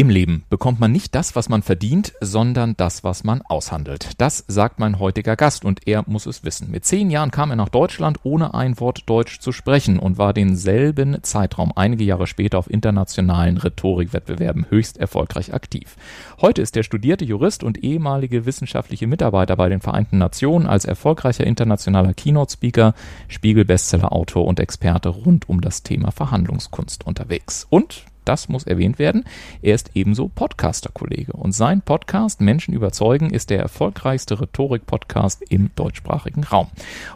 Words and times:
Im 0.00 0.08
Leben 0.08 0.44
bekommt 0.48 0.80
man 0.80 0.92
nicht 0.92 1.14
das, 1.14 1.36
was 1.36 1.50
man 1.50 1.60
verdient, 1.60 2.14
sondern 2.22 2.74
das, 2.74 3.04
was 3.04 3.22
man 3.22 3.42
aushandelt. 3.42 4.12
Das 4.16 4.46
sagt 4.48 4.78
mein 4.78 4.98
heutiger 4.98 5.36
Gast 5.36 5.66
und 5.66 5.86
er 5.86 6.04
muss 6.06 6.24
es 6.24 6.42
wissen. 6.42 6.70
Mit 6.70 6.86
zehn 6.86 7.10
Jahren 7.10 7.30
kam 7.30 7.50
er 7.50 7.56
nach 7.56 7.68
Deutschland, 7.68 8.18
ohne 8.22 8.54
ein 8.54 8.80
Wort 8.80 9.02
Deutsch 9.04 9.40
zu 9.40 9.52
sprechen 9.52 9.98
und 9.98 10.16
war 10.16 10.32
denselben 10.32 11.22
Zeitraum 11.22 11.72
einige 11.76 12.02
Jahre 12.02 12.26
später 12.26 12.58
auf 12.58 12.70
internationalen 12.70 13.58
Rhetorikwettbewerben 13.58 14.70
höchst 14.70 14.96
erfolgreich 14.96 15.52
aktiv. 15.52 15.96
Heute 16.40 16.62
ist 16.62 16.78
er 16.78 16.82
studierte 16.82 17.26
Jurist 17.26 17.62
und 17.62 17.84
ehemalige 17.84 18.46
wissenschaftliche 18.46 19.06
Mitarbeiter 19.06 19.54
bei 19.54 19.68
den 19.68 19.82
Vereinten 19.82 20.16
Nationen 20.16 20.66
als 20.66 20.86
erfolgreicher 20.86 21.46
internationaler 21.46 22.14
Keynote-Speaker, 22.14 22.94
Spiegel-Bestseller-Autor 23.28 24.46
und 24.46 24.60
Experte 24.60 25.10
rund 25.10 25.46
um 25.50 25.60
das 25.60 25.82
Thema 25.82 26.10
Verhandlungskunst 26.10 27.06
unterwegs. 27.06 27.66
Und 27.68 28.06
das 28.30 28.48
muss 28.48 28.62
erwähnt 28.62 29.00
werden. 29.00 29.24
Er 29.60 29.74
ist 29.74 29.90
ebenso 29.94 30.28
Podcaster-Kollege 30.28 31.32
und 31.32 31.50
sein 31.50 31.82
Podcast 31.82 32.40
Menschen 32.40 32.72
überzeugen 32.72 33.30
ist 33.30 33.50
der 33.50 33.58
erfolgreichste 33.58 34.40
Rhetorik-Podcast 34.40 35.42
im 35.48 35.70
deutschsprachigen 35.74 36.44
Raum. 36.44 36.68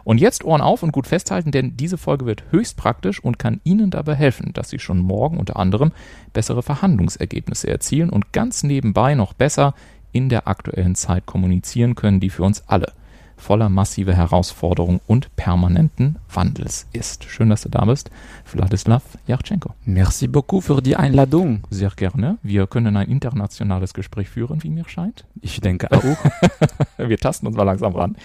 Und 0.03 0.19
jetzt 0.19 0.43
Ohren 0.43 0.59
auf 0.59 0.83
und 0.83 0.91
gut 0.91 1.07
festhalten, 1.07 1.51
denn 1.51 1.77
diese 1.77 1.97
Folge 1.97 2.25
wird 2.25 2.43
höchst 2.51 2.75
praktisch 2.75 3.23
und 3.23 3.39
kann 3.39 3.61
Ihnen 3.63 3.91
dabei 3.91 4.15
helfen, 4.15 4.51
dass 4.51 4.69
Sie 4.69 4.79
schon 4.79 4.99
morgen 4.99 5.37
unter 5.37 5.55
anderem 5.55 5.93
bessere 6.33 6.61
Verhandlungsergebnisse 6.61 7.69
erzielen 7.69 8.09
und 8.09 8.33
ganz 8.33 8.63
nebenbei 8.63 9.15
noch 9.15 9.31
besser 9.31 9.73
in 10.11 10.27
der 10.27 10.49
aktuellen 10.49 10.95
Zeit 10.95 11.25
kommunizieren 11.25 11.95
können, 11.95 12.19
die 12.19 12.29
für 12.29 12.43
uns 12.43 12.61
alle 12.67 12.91
voller 13.37 13.69
massiver 13.69 14.13
Herausforderungen 14.13 14.99
und 15.07 15.33
permanenten 15.37 16.17
Wandels 16.35 16.87
ist. 16.93 17.25
Schön, 17.25 17.49
dass 17.49 17.61
du 17.61 17.69
da 17.69 17.85
bist, 17.85 18.11
Wladislav 18.51 19.03
Yachtschenko. 19.27 19.73
Merci 19.85 20.27
beaucoup 20.27 20.63
für 20.63 20.81
die 20.81 20.95
Einladung. 20.95 21.63
Sehr 21.69 21.91
gerne. 21.95 22.37
Wir 22.43 22.67
können 22.67 22.97
ein 22.97 23.09
internationales 23.09 23.93
Gespräch 23.93 24.29
führen, 24.29 24.63
wie 24.63 24.69
mir 24.69 24.87
scheint. 24.87 25.25
Ich 25.41 25.61
denke 25.61 25.91
auch. 25.91 26.17
wir 26.97 27.17
tasten 27.17 27.47
uns 27.47 27.55
mal 27.55 27.63
langsam 27.63 27.95
ran. 27.95 28.15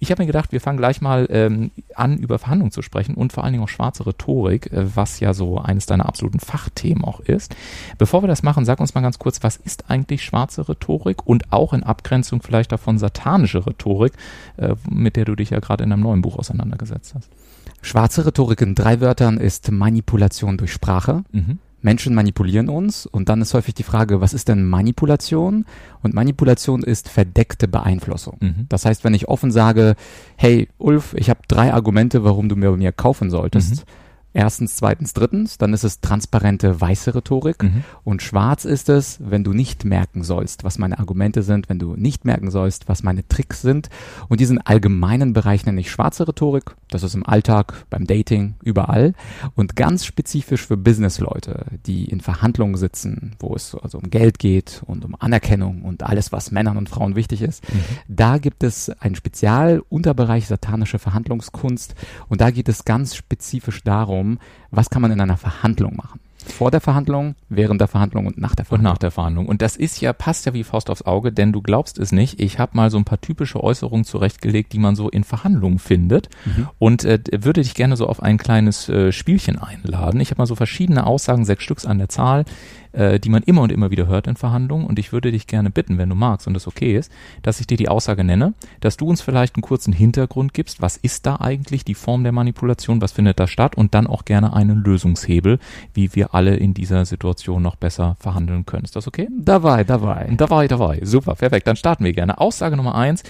Ich 0.00 0.10
habe 0.10 0.22
mir 0.22 0.26
gedacht, 0.26 0.52
wir 0.52 0.60
fangen 0.60 0.78
gleich 0.78 1.00
mal 1.00 1.26
ähm, 1.30 1.70
an, 1.94 2.18
über 2.18 2.38
Verhandlungen 2.38 2.72
zu 2.72 2.82
sprechen 2.82 3.14
und 3.14 3.32
vor 3.32 3.44
allen 3.44 3.52
Dingen 3.52 3.64
auch 3.64 3.68
schwarze 3.68 4.06
Rhetorik, 4.06 4.72
äh, 4.72 4.96
was 4.96 5.20
ja 5.20 5.34
so 5.34 5.58
eines 5.58 5.86
deiner 5.86 6.06
absoluten 6.06 6.40
Fachthemen 6.40 7.04
auch 7.04 7.20
ist. 7.20 7.54
Bevor 7.98 8.22
wir 8.22 8.28
das 8.28 8.42
machen, 8.42 8.64
sag 8.64 8.80
uns 8.80 8.94
mal 8.94 9.00
ganz 9.00 9.18
kurz, 9.18 9.42
was 9.42 9.56
ist 9.56 9.90
eigentlich 9.90 10.24
schwarze 10.24 10.68
Rhetorik 10.68 11.26
und 11.26 11.52
auch 11.52 11.72
in 11.72 11.82
Abgrenzung 11.82 12.42
vielleicht 12.42 12.72
davon 12.72 12.98
satanische 12.98 13.66
Rhetorik? 13.66 14.12
Äh, 14.56 14.74
mit 14.88 15.16
der 15.16 15.24
du 15.24 15.34
dich 15.34 15.50
ja 15.50 15.60
gerade 15.60 15.84
in 15.84 15.92
einem 15.92 16.02
neuen 16.02 16.22
Buch 16.22 16.38
auseinandergesetzt 16.38 17.14
hast. 17.14 17.28
Schwarze 17.82 18.26
Rhetorik 18.26 18.60
in 18.60 18.74
drei 18.74 19.00
Wörtern 19.00 19.38
ist 19.38 19.70
Manipulation 19.70 20.56
durch 20.58 20.72
Sprache. 20.72 21.24
Mhm. 21.32 21.58
Menschen 21.80 22.14
manipulieren 22.14 22.68
uns 22.68 23.06
und 23.06 23.28
dann 23.28 23.40
ist 23.40 23.54
häufig 23.54 23.72
die 23.72 23.84
Frage, 23.84 24.20
was 24.20 24.34
ist 24.34 24.48
denn 24.48 24.64
Manipulation? 24.64 25.64
Und 26.02 26.12
Manipulation 26.12 26.82
ist 26.82 27.08
verdeckte 27.08 27.68
Beeinflussung. 27.68 28.38
Mhm. 28.40 28.66
Das 28.68 28.84
heißt, 28.84 29.04
wenn 29.04 29.14
ich 29.14 29.28
offen 29.28 29.52
sage, 29.52 29.94
hey 30.36 30.68
Ulf, 30.78 31.14
ich 31.14 31.30
habe 31.30 31.40
drei 31.46 31.72
Argumente, 31.72 32.24
warum 32.24 32.48
du 32.48 32.56
mir 32.56 32.70
bei 32.72 32.76
mir 32.76 32.92
kaufen 32.92 33.30
solltest, 33.30 33.86
mhm 33.86 33.90
Erstens, 34.38 34.76
zweitens, 34.76 35.14
drittens, 35.14 35.58
dann 35.58 35.72
ist 35.72 35.82
es 35.82 36.00
transparente 36.00 36.80
weiße 36.80 37.12
Rhetorik 37.12 37.60
mhm. 37.60 37.82
und 38.04 38.22
schwarz 38.22 38.64
ist 38.64 38.88
es, 38.88 39.18
wenn 39.20 39.42
du 39.42 39.52
nicht 39.52 39.84
merken 39.84 40.22
sollst, 40.22 40.62
was 40.62 40.78
meine 40.78 41.00
Argumente 41.00 41.42
sind, 41.42 41.68
wenn 41.68 41.80
du 41.80 41.96
nicht 41.96 42.24
merken 42.24 42.52
sollst, 42.52 42.88
was 42.88 43.02
meine 43.02 43.26
Tricks 43.26 43.62
sind. 43.62 43.90
Und 44.28 44.38
diesen 44.38 44.64
allgemeinen 44.64 45.32
Bereich 45.32 45.66
nenne 45.66 45.80
ich 45.80 45.90
schwarze 45.90 46.28
Rhetorik. 46.28 46.76
Das 46.88 47.02
ist 47.02 47.16
im 47.16 47.26
Alltag, 47.26 47.84
beim 47.90 48.06
Dating, 48.06 48.54
überall. 48.62 49.14
Und 49.56 49.74
ganz 49.74 50.04
spezifisch 50.04 50.68
für 50.68 50.76
Businessleute, 50.76 51.66
die 51.86 52.04
in 52.04 52.20
Verhandlungen 52.20 52.76
sitzen, 52.76 53.34
wo 53.40 53.56
es 53.56 53.74
also 53.74 53.98
um 53.98 54.08
Geld 54.08 54.38
geht 54.38 54.84
und 54.86 55.04
um 55.04 55.16
Anerkennung 55.18 55.82
und 55.82 56.04
alles, 56.04 56.30
was 56.30 56.52
Männern 56.52 56.76
und 56.76 56.88
Frauen 56.88 57.16
wichtig 57.16 57.42
ist. 57.42 57.68
Mhm. 57.72 57.80
Da 58.06 58.38
gibt 58.38 58.62
es 58.62 58.88
einen 58.88 59.16
Spezialunterbereich 59.16 60.46
satanische 60.46 61.00
Verhandlungskunst 61.00 61.96
und 62.28 62.40
da 62.40 62.52
geht 62.52 62.68
es 62.68 62.84
ganz 62.84 63.16
spezifisch 63.16 63.82
darum, 63.82 64.27
darum, 64.28 64.38
was 64.70 64.90
kann 64.90 65.02
man 65.02 65.10
in 65.10 65.20
einer 65.20 65.36
Verhandlung 65.36 65.96
machen. 65.96 66.20
Vor 66.46 66.70
der 66.70 66.80
Verhandlung, 66.80 67.34
während 67.50 67.80
der 67.80 67.88
Verhandlung 67.88 68.26
und 68.26 68.38
nach 68.38 68.54
der 68.54 68.64
Verhandlung. 68.64 68.86
Und 68.86 68.92
nach 68.92 68.98
der 68.98 69.10
Verhandlung. 69.10 69.46
Und 69.46 69.60
das 69.60 69.76
ist 69.76 70.00
ja, 70.00 70.14
passt 70.14 70.46
ja 70.46 70.54
wie 70.54 70.64
Faust 70.64 70.88
aufs 70.88 71.02
Auge, 71.02 71.30
denn 71.30 71.52
du 71.52 71.60
glaubst 71.60 71.98
es 71.98 72.10
nicht. 72.10 72.40
Ich 72.40 72.58
habe 72.58 72.74
mal 72.74 72.90
so 72.90 72.96
ein 72.96 73.04
paar 73.04 73.20
typische 73.20 73.62
Äußerungen 73.62 74.04
zurechtgelegt, 74.04 74.72
die 74.72 74.78
man 74.78 74.96
so 74.96 75.10
in 75.10 75.24
Verhandlungen 75.24 75.78
findet. 75.78 76.30
Mhm. 76.46 76.68
Und 76.78 77.04
äh, 77.04 77.18
würde 77.32 77.62
dich 77.62 77.74
gerne 77.74 77.96
so 77.96 78.06
auf 78.06 78.22
ein 78.22 78.38
kleines 78.38 78.88
äh, 78.88 79.12
Spielchen 79.12 79.58
einladen. 79.58 80.20
Ich 80.20 80.30
habe 80.30 80.40
mal 80.40 80.46
so 80.46 80.54
verschiedene 80.54 81.06
Aussagen, 81.06 81.44
sechs 81.44 81.64
Stücks 81.64 81.84
an 81.84 81.98
der 81.98 82.08
Zahl, 82.08 82.46
äh, 82.92 83.20
die 83.20 83.28
man 83.28 83.42
immer 83.42 83.62
und 83.62 83.72
immer 83.72 83.90
wieder 83.90 84.06
hört 84.06 84.26
in 84.26 84.36
Verhandlungen. 84.36 84.86
Und 84.86 84.98
ich 84.98 85.12
würde 85.12 85.32
dich 85.32 85.46
gerne 85.46 85.70
bitten, 85.70 85.98
wenn 85.98 86.08
du 86.08 86.14
magst 86.14 86.46
und 86.46 86.54
das 86.54 86.66
okay 86.66 86.96
ist, 86.96 87.12
dass 87.42 87.60
ich 87.60 87.66
dir 87.66 87.76
die 87.76 87.88
Aussage 87.88 88.24
nenne, 88.24 88.54
dass 88.80 88.96
du 88.96 89.06
uns 89.06 89.20
vielleicht 89.20 89.56
einen 89.56 89.62
kurzen 89.62 89.92
Hintergrund 89.92 90.54
gibst. 90.54 90.82
Was 90.82 90.96
ist 90.96 91.26
da 91.26 91.36
eigentlich 91.36 91.84
die 91.84 91.94
Form 91.94 92.22
der 92.22 92.32
Manipulation? 92.32 93.00
Was 93.00 93.12
findet 93.12 93.38
da 93.40 93.46
statt? 93.46 93.76
Und 93.76 93.94
dann 93.94 94.06
auch 94.06 94.24
gerne 94.24 94.52
einen 94.52 94.82
Lösungshebel, 94.82 95.58
wie 95.94 96.14
wir 96.14 96.34
alle 96.34 96.56
in 96.56 96.74
dieser 96.74 97.04
Situation 97.04 97.62
noch 97.62 97.76
besser 97.76 98.16
verhandeln 98.18 98.66
können. 98.66 98.84
Ist 98.84 98.96
das 98.96 99.06
okay? 99.06 99.28
Dabei, 99.30 99.84
dabei. 99.84 100.30
Dabei, 100.36 100.68
dabei. 100.68 101.00
Super, 101.02 101.34
perfekt. 101.34 101.66
Dann 101.66 101.76
starten 101.76 102.04
wir 102.04 102.12
gerne. 102.12 102.38
Aussage 102.38 102.76
Nummer 102.76 102.94
eins. 102.94 103.22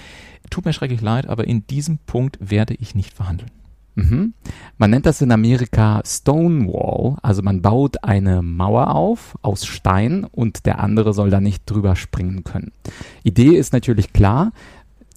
Tut 0.51 0.65
mir 0.65 0.73
schrecklich 0.73 1.01
leid, 1.01 1.27
aber 1.27 1.47
in 1.47 1.67
diesem 1.67 1.99
Punkt 1.99 2.39
werde 2.41 2.75
ich 2.75 2.95
nicht 2.95 3.13
verhandeln. 3.13 3.51
Mhm. 3.99 4.35
Man 4.77 4.91
nennt 4.91 5.07
das 5.07 5.21
in 5.23 5.33
Amerika 5.33 6.01
Stonewall, 6.07 7.17
also 7.21 7.43
man 7.43 7.63
baut 7.63 8.05
eine 8.05 8.43
Mauer 8.43 8.95
auf 8.95 9.37
aus 9.43 9.67
Stein 9.67 10.25
und 10.25 10.67
der 10.67 10.79
andere 10.79 11.13
soll 11.13 11.31
da 11.31 11.41
nicht 11.41 11.69
drüber 11.69 11.97
springen 11.97 12.45
können. 12.45 12.71
Idee 13.25 13.57
ist 13.57 13.73
natürlich 13.73 14.13
klar, 14.13 14.53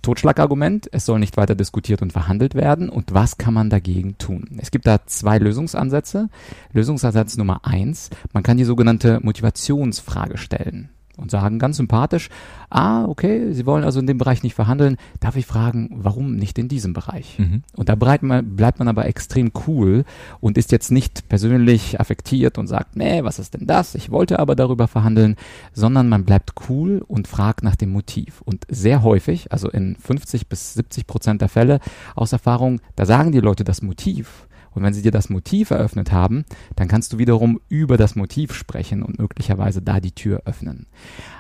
Totschlagargument, 0.01 0.89
es 0.91 1.05
soll 1.05 1.19
nicht 1.19 1.37
weiter 1.37 1.53
diskutiert 1.53 2.01
und 2.01 2.11
verhandelt 2.11 2.55
werden. 2.55 2.89
Und 2.89 3.13
was 3.13 3.37
kann 3.37 3.53
man 3.53 3.69
dagegen 3.69 4.17
tun? 4.17 4.49
Es 4.57 4.71
gibt 4.71 4.87
da 4.87 5.05
zwei 5.05 5.37
Lösungsansätze. 5.37 6.29
Lösungsansatz 6.73 7.37
Nummer 7.37 7.61
eins, 7.65 8.09
man 8.33 8.41
kann 8.41 8.57
die 8.57 8.63
sogenannte 8.63 9.19
Motivationsfrage 9.21 10.39
stellen 10.39 10.89
und 11.21 11.31
sagen 11.31 11.59
ganz 11.59 11.77
sympathisch, 11.77 12.29
ah, 12.69 13.05
okay, 13.05 13.53
Sie 13.53 13.65
wollen 13.65 13.83
also 13.83 13.99
in 13.99 14.07
dem 14.07 14.17
Bereich 14.17 14.43
nicht 14.43 14.55
verhandeln, 14.55 14.97
darf 15.19 15.35
ich 15.35 15.45
fragen, 15.45 15.89
warum 15.93 16.35
nicht 16.35 16.57
in 16.57 16.67
diesem 16.67 16.93
Bereich? 16.93 17.37
Mhm. 17.39 17.63
Und 17.75 17.89
da 17.89 17.95
bleibt 17.95 18.23
man, 18.23 18.55
bleibt 18.55 18.79
man 18.79 18.87
aber 18.87 19.05
extrem 19.05 19.51
cool 19.67 20.03
und 20.39 20.57
ist 20.57 20.71
jetzt 20.71 20.91
nicht 20.91 21.29
persönlich 21.29 21.99
affektiert 21.99 22.57
und 22.57 22.67
sagt, 22.67 22.95
nee, 22.95 23.23
was 23.23 23.39
ist 23.39 23.53
denn 23.53 23.67
das? 23.67 23.95
Ich 23.95 24.11
wollte 24.11 24.39
aber 24.39 24.55
darüber 24.55 24.87
verhandeln, 24.87 25.35
sondern 25.73 26.09
man 26.09 26.25
bleibt 26.25 26.53
cool 26.69 27.03
und 27.07 27.27
fragt 27.27 27.63
nach 27.63 27.75
dem 27.75 27.91
Motiv. 27.91 28.41
Und 28.41 28.65
sehr 28.69 29.03
häufig, 29.03 29.51
also 29.51 29.69
in 29.69 29.95
50 29.95 30.47
bis 30.47 30.73
70 30.73 31.07
Prozent 31.07 31.41
der 31.41 31.49
Fälle 31.49 31.79
aus 32.15 32.33
Erfahrung, 32.33 32.81
da 32.95 33.05
sagen 33.05 33.31
die 33.31 33.39
Leute 33.39 33.63
das 33.63 33.81
Motiv 33.81 34.47
und 34.73 34.83
wenn 34.83 34.93
sie 34.93 35.01
dir 35.01 35.11
das 35.11 35.29
Motiv 35.29 35.71
eröffnet 35.71 36.11
haben, 36.11 36.45
dann 36.75 36.87
kannst 36.87 37.13
du 37.13 37.17
wiederum 37.17 37.59
über 37.69 37.97
das 37.97 38.15
Motiv 38.15 38.53
sprechen 38.53 39.03
und 39.03 39.19
möglicherweise 39.19 39.81
da 39.81 39.99
die 39.99 40.11
Tür 40.11 40.43
öffnen. 40.45 40.87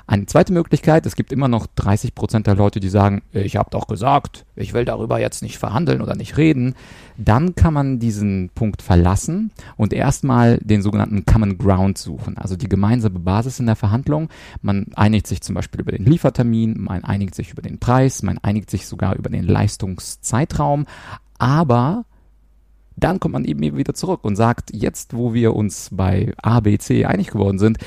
Eine 0.07 0.25
zweite 0.25 0.51
Möglichkeit, 0.51 1.05
es 1.05 1.15
gibt 1.15 1.31
immer 1.31 1.47
noch 1.47 1.67
30 1.75 2.15
Prozent 2.15 2.47
der 2.47 2.55
Leute, 2.55 2.79
die 2.79 2.89
sagen, 2.89 3.21
ich 3.31 3.55
habe 3.55 3.69
doch 3.69 3.87
gesagt, 3.87 4.45
ich 4.55 4.73
will 4.73 4.83
darüber 4.83 5.19
jetzt 5.19 5.41
nicht 5.41 5.57
verhandeln 5.57 6.01
oder 6.01 6.15
nicht 6.15 6.37
reden. 6.37 6.75
Dann 7.17 7.55
kann 7.55 7.73
man 7.73 7.99
diesen 7.99 8.49
Punkt 8.53 8.81
verlassen 8.81 9.51
und 9.77 9.93
erstmal 9.93 10.57
den 10.57 10.81
sogenannten 10.81 11.25
Common 11.25 11.57
Ground 11.57 11.97
suchen, 11.97 12.37
also 12.37 12.55
die 12.55 12.67
gemeinsame 12.67 13.19
Basis 13.19 13.59
in 13.59 13.67
der 13.67 13.75
Verhandlung. 13.75 14.29
Man 14.61 14.87
einigt 14.95 15.27
sich 15.27 15.41
zum 15.41 15.55
Beispiel 15.55 15.81
über 15.81 15.91
den 15.91 16.05
Liefertermin, 16.05 16.81
man 16.81 17.03
einigt 17.03 17.35
sich 17.35 17.51
über 17.51 17.61
den 17.61 17.79
Preis, 17.79 18.23
man 18.23 18.37
einigt 18.39 18.69
sich 18.69 18.87
sogar 18.87 19.15
über 19.15 19.29
den 19.29 19.45
Leistungszeitraum, 19.45 20.85
aber 21.37 22.05
dann 22.95 23.19
kommt 23.19 23.33
man 23.33 23.45
eben 23.45 23.77
wieder 23.77 23.93
zurück 23.93 24.23
und 24.23 24.35
sagt, 24.35 24.71
jetzt 24.73 25.15
wo 25.15 25.33
wir 25.33 25.55
uns 25.55 25.89
bei 25.91 26.33
A, 26.41 26.59
B, 26.59 26.77
C 26.77 27.05
einig 27.05 27.31
geworden 27.31 27.59
sind, 27.59 27.77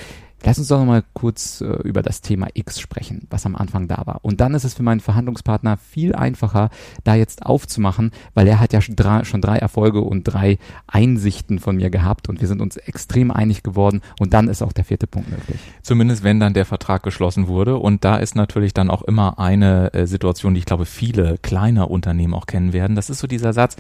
Lass 0.45 0.59
uns 0.59 0.69
doch 0.69 0.79
noch 0.79 0.85
mal 0.85 1.03
kurz 1.15 1.63
äh, 1.63 1.65
über 1.85 2.03
das 2.03 2.21
Thema 2.21 2.49
X 2.53 2.79
sprechen, 2.79 3.27
was 3.31 3.47
am 3.47 3.57
Anfang 3.57 3.89
da 3.89 4.03
war. 4.05 4.21
Und 4.23 4.43
dann 4.43 4.53
ist 4.53 4.65
es 4.65 4.75
für 4.75 4.83
meinen 4.83 5.01
Verhandlungspartner 5.01 5.79
viel 5.79 6.15
einfacher, 6.15 6.69
da 7.03 7.15
jetzt 7.15 7.47
aufzumachen, 7.47 8.11
weil 8.35 8.47
er 8.47 8.61
hat 8.61 8.75
ja 8.75 8.83
schon 8.83 8.95
drei, 8.95 9.25
schon 9.25 9.41
drei 9.41 9.57
Erfolge 9.57 10.03
und 10.03 10.25
drei 10.25 10.59
Einsichten 10.87 11.61
von 11.61 11.77
mir 11.77 11.89
gehabt 11.89 12.29
und 12.29 12.43
wir 12.43 12.49
sind 12.49 12.61
uns 12.61 12.77
extrem 12.77 13.31
einig 13.31 13.63
geworden 13.63 14.03
und 14.21 14.35
dann 14.35 14.49
ist 14.49 14.63
auch 14.63 14.75
der 14.75 14.85
vierte 14.85 15.07
Punkt 15.07 15.31
möglich. 15.31 15.59
Zumindest 15.83 16.23
wenn 16.23 16.41
dann 16.41 16.53
der 16.53 16.67
Vertrag 16.67 17.03
geschlossen 17.03 17.49
wurde 17.49 17.79
und 17.79 18.05
da 18.05 18.17
ist 18.17 18.37
natürlich 18.37 18.75
dann 18.75 18.91
auch 18.91 19.03
immer 19.03 19.39
eine 19.39 19.95
äh, 19.95 20.07
Situation, 20.07 20.53
die 20.53 20.59
ich 20.59 20.67
glaube 20.67 20.85
viele 20.85 21.39
kleine 21.39 21.87
Unternehmen 21.87 22.35
auch 22.35 22.47
kennen 22.47 22.75
werden. 22.75 22.97
Das 22.97 23.09
ist 23.09 23.21
so 23.21 23.27
dieser 23.27 23.55
Satz, 23.55 23.77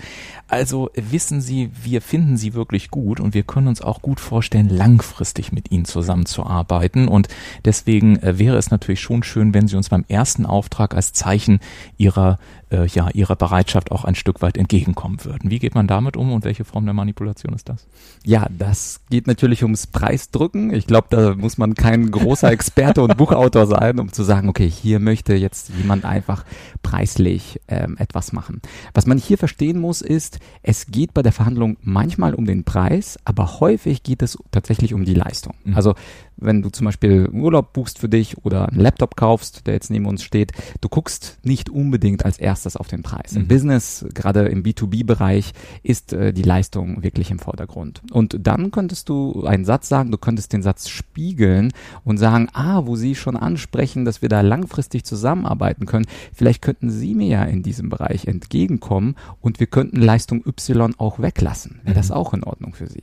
also 0.49 0.91
wissen 0.95 1.43
Sie, 1.43 1.71
wir 1.83 2.01
finden 2.01 2.39
Sie 2.39 2.55
wirklich 2.55 2.91
gut 2.91 3.21
und 3.21 3.35
wir 3.35 3.43
können 3.43 3.69
uns 3.69 3.83
auch 3.83 4.01
gut 4.01 4.19
vorstellen, 4.19 4.71
langfristig 4.71 5.53
mit 5.53 5.71
Ihnen 5.71 5.85
zusammenzuarbeiten 5.85 6.54
arbeiten. 6.55 7.09
Und 7.09 7.29
deswegen 7.65 8.17
äh, 8.23 8.39
wäre 8.39 8.57
es 8.57 8.71
natürlich 8.71 9.01
schon 9.01 9.23
schön, 9.23 9.53
wenn 9.55 9.69
Sie 9.69 9.77
uns 9.77 9.89
beim 9.89 10.05
ersten 10.09 10.47
Auftrag 10.47 10.95
als 10.95 11.13
Zeichen 11.13 11.61
Ihrer 11.99 12.39
äh, 12.75 12.87
ja, 12.87 13.09
ihrer 13.11 13.37
Bereitschaft 13.37 13.93
auch 13.93 14.05
ein 14.05 14.15
Stück 14.15 14.43
weit 14.43 14.57
entgegenkommen 14.57 15.25
würden. 15.25 15.51
Wie 15.51 15.59
geht 15.59 15.75
man 15.75 15.87
damit 15.87 16.17
um 16.17 16.33
und 16.33 16.45
welche 16.45 16.65
Form 16.65 16.85
der 16.85 16.95
Manipulation 16.95 17.55
ist 17.55 17.69
das? 17.69 17.87
Ja, 18.25 18.47
das 18.51 19.01
geht 19.11 19.27
natürlich 19.27 19.63
ums 19.63 19.87
Preisdrücken. 19.87 20.73
Ich 20.73 20.87
glaube, 20.87 21.09
da 21.11 21.35
muss 21.35 21.59
man 21.59 21.75
kein 21.75 22.11
großer 22.11 22.51
Experte 22.51 23.03
und 23.03 23.17
Buchautor 23.17 23.67
sein, 23.67 23.99
um 24.01 24.13
zu 24.13 24.23
sagen, 24.23 24.49
okay, 24.49 24.69
hier 24.69 24.99
möchte 24.99 25.35
jetzt 25.35 25.71
jemand 25.77 26.05
einfach 26.05 26.45
preislich 26.83 27.61
ähm, 27.69 27.97
etwas 27.99 28.33
machen. 28.33 28.61
Was 28.93 29.07
man 29.07 29.19
hier 29.19 29.39
verstehen 29.39 29.79
muss, 29.79 30.03
ist, 30.03 30.39
es 30.63 30.87
geht 30.87 31.15
bei 31.15 31.23
der 31.23 31.33
Verhandlung 31.33 31.77
manchmal 31.83 32.35
um 32.35 32.45
den 32.45 32.65
Preis, 32.65 33.19
aber 33.25 33.61
häufig 33.61 34.03
geht 34.03 34.23
es 34.23 34.39
tatsächlich 34.51 34.95
um 34.95 35.05
die 35.05 35.15
Leistung. 35.15 35.55
Mhm. 35.65 35.77
Also 35.77 35.95
wenn 36.37 36.63
du 36.63 36.71
zum 36.71 36.87
Beispiel 36.87 37.29
Urlaub 37.33 37.73
buchst 37.73 37.99
für 37.99 38.09
dich 38.09 38.45
oder 38.45 38.69
einen 38.69 38.81
Laptop 38.81 39.17
kaufst, 39.17 39.67
der 39.67 39.75
jetzt 39.75 39.91
neben 39.91 40.07
uns 40.07 40.23
steht, 40.23 40.53
du 40.81 40.89
guckst 40.89 41.39
nicht 41.43 41.71
unbedingt 41.71 42.25
als 42.25 42.39
erstes 42.39 42.77
auf 42.77 42.89
den 42.89 43.03
Preis. 43.03 43.33
Mhm. 43.33 43.43
Im 43.43 43.49
Business, 43.49 44.07
gerade 44.15 44.47
im 44.47 44.63
B2B-Bereich, 44.63 45.53
ist 45.83 46.13
äh, 46.13 46.33
die 46.33 46.43
Leistung 46.43 47.03
wirklich 47.03 47.31
im 47.31 47.39
Vordergrund. 47.39 48.03
Und 48.11 48.37
dann 48.41 48.71
könntest 48.71 49.09
du 49.09 49.45
einen 49.45 49.65
Satz 49.65 49.89
sagen, 49.89 50.11
du 50.11 50.19
könntest 50.19 50.53
den 50.53 50.63
Satz 50.63 50.89
spiegeln 50.89 51.73
und 52.05 52.19
sagen, 52.19 52.49
ah, 52.53 52.83
wo 52.87 52.97
Sie 52.97 53.15
schon 53.15 53.37
ansprechen, 53.37 54.05
dass 54.05 54.23
wir 54.23 54.29
da 54.29 54.41
langfristig 54.41 55.05
zusammenarbeiten 55.05 55.87
können, 55.87 56.07
vielleicht 56.33 56.63
könnten 56.63 56.91
Sie 56.91 57.15
mir 57.15 57.29
ja 57.29 57.45
in 57.45 57.63
diesem 57.63 57.89
Bereich 57.89 58.27
entgegenkommen 58.27 59.17
und 59.41 59.61
wir 59.61 59.67
könnten 59.67 60.01
Leistung 60.01 60.45
Y 60.47 60.95
auch 60.99 61.19
weglassen. 61.19 61.81
Wäre 61.83 61.95
mhm. 61.95 61.99
das 61.99 62.11
auch 62.11 62.35
in 62.35 62.45
Ordnung 62.45 62.75
für 62.75 62.87
Sie? 62.87 63.03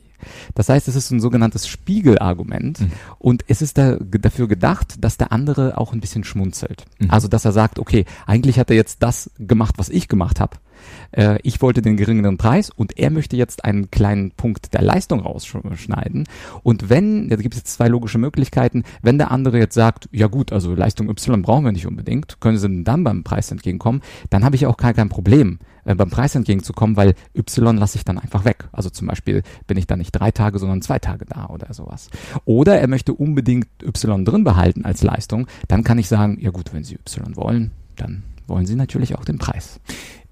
Das 0.54 0.68
heißt, 0.68 0.88
es 0.88 0.96
ist 0.96 1.10
ein 1.10 1.20
sogenanntes 1.20 1.66
Spiegelargument 1.66 2.80
mhm. 2.80 2.92
Und 3.22 3.44
es 3.46 3.62
ist 3.62 3.78
da, 3.78 3.96
dafür 4.00 4.48
gedacht, 4.48 4.96
dass 4.98 5.16
der 5.16 5.30
andere 5.30 5.78
auch 5.78 5.92
ein 5.92 6.00
bisschen 6.00 6.24
schmunzelt. 6.24 6.84
Mhm. 6.98 7.10
Also, 7.10 7.28
dass 7.28 7.44
er 7.44 7.52
sagt, 7.52 7.78
okay, 7.78 8.04
eigentlich 8.26 8.58
hat 8.58 8.68
er 8.68 8.76
jetzt 8.76 9.02
das 9.02 9.30
gemacht, 9.38 9.76
was 9.78 9.88
ich 9.88 10.08
gemacht 10.08 10.40
habe. 10.40 10.56
Äh, 11.12 11.38
ich 11.42 11.60
wollte 11.62 11.82
den 11.82 11.96
geringeren 11.96 12.38
Preis 12.38 12.70
und 12.70 12.98
er 12.98 13.10
möchte 13.10 13.36
jetzt 13.36 13.64
einen 13.64 13.90
kleinen 13.90 14.32
Punkt 14.32 14.74
der 14.74 14.82
Leistung 14.82 15.20
rausschneiden. 15.20 16.24
Und 16.62 16.90
wenn, 16.90 17.28
da 17.28 17.36
gibt 17.36 17.54
es 17.54 17.60
jetzt 17.60 17.74
zwei 17.74 17.88
logische 17.88 18.18
Möglichkeiten, 18.18 18.84
wenn 19.02 19.18
der 19.18 19.30
andere 19.30 19.58
jetzt 19.58 19.74
sagt, 19.74 20.08
ja 20.12 20.26
gut, 20.26 20.52
also 20.52 20.74
Leistung 20.74 21.08
Y 21.08 21.42
brauchen 21.42 21.64
wir 21.64 21.72
nicht 21.72 21.86
unbedingt, 21.86 22.40
können 22.40 22.58
sie 22.58 22.84
dann 22.84 23.04
beim 23.04 23.24
Preis 23.24 23.50
entgegenkommen, 23.50 24.02
dann 24.30 24.44
habe 24.44 24.56
ich 24.56 24.66
auch 24.66 24.76
kein, 24.76 24.94
kein 24.94 25.08
Problem 25.08 25.58
äh, 25.84 25.94
beim 25.94 26.10
Preis 26.10 26.34
entgegenzukommen, 26.34 26.96
weil 26.96 27.14
Y 27.34 27.76
lasse 27.76 27.98
ich 27.98 28.04
dann 28.04 28.18
einfach 28.18 28.44
weg. 28.44 28.68
Also 28.72 28.90
zum 28.90 29.08
Beispiel 29.08 29.42
bin 29.66 29.76
ich 29.76 29.86
dann 29.86 29.98
nicht 29.98 30.12
drei 30.12 30.30
Tage, 30.30 30.58
sondern 30.58 30.82
zwei 30.82 30.98
Tage 30.98 31.24
da 31.26 31.46
oder 31.46 31.72
sowas. 31.74 32.10
Oder 32.44 32.78
er 32.80 32.88
möchte 32.88 33.14
unbedingt 33.14 33.68
Y 33.82 34.24
drin 34.24 34.44
behalten 34.44 34.84
als 34.84 35.02
Leistung, 35.02 35.46
dann 35.68 35.84
kann 35.84 35.98
ich 35.98 36.08
sagen, 36.08 36.38
ja 36.40 36.50
gut, 36.50 36.72
wenn 36.72 36.84
Sie 36.84 36.94
Y 36.94 37.36
wollen, 37.36 37.72
dann 37.96 38.22
wollen 38.46 38.66
Sie 38.66 38.74
natürlich 38.74 39.16
auch 39.16 39.24
den 39.24 39.38
Preis. 39.38 39.80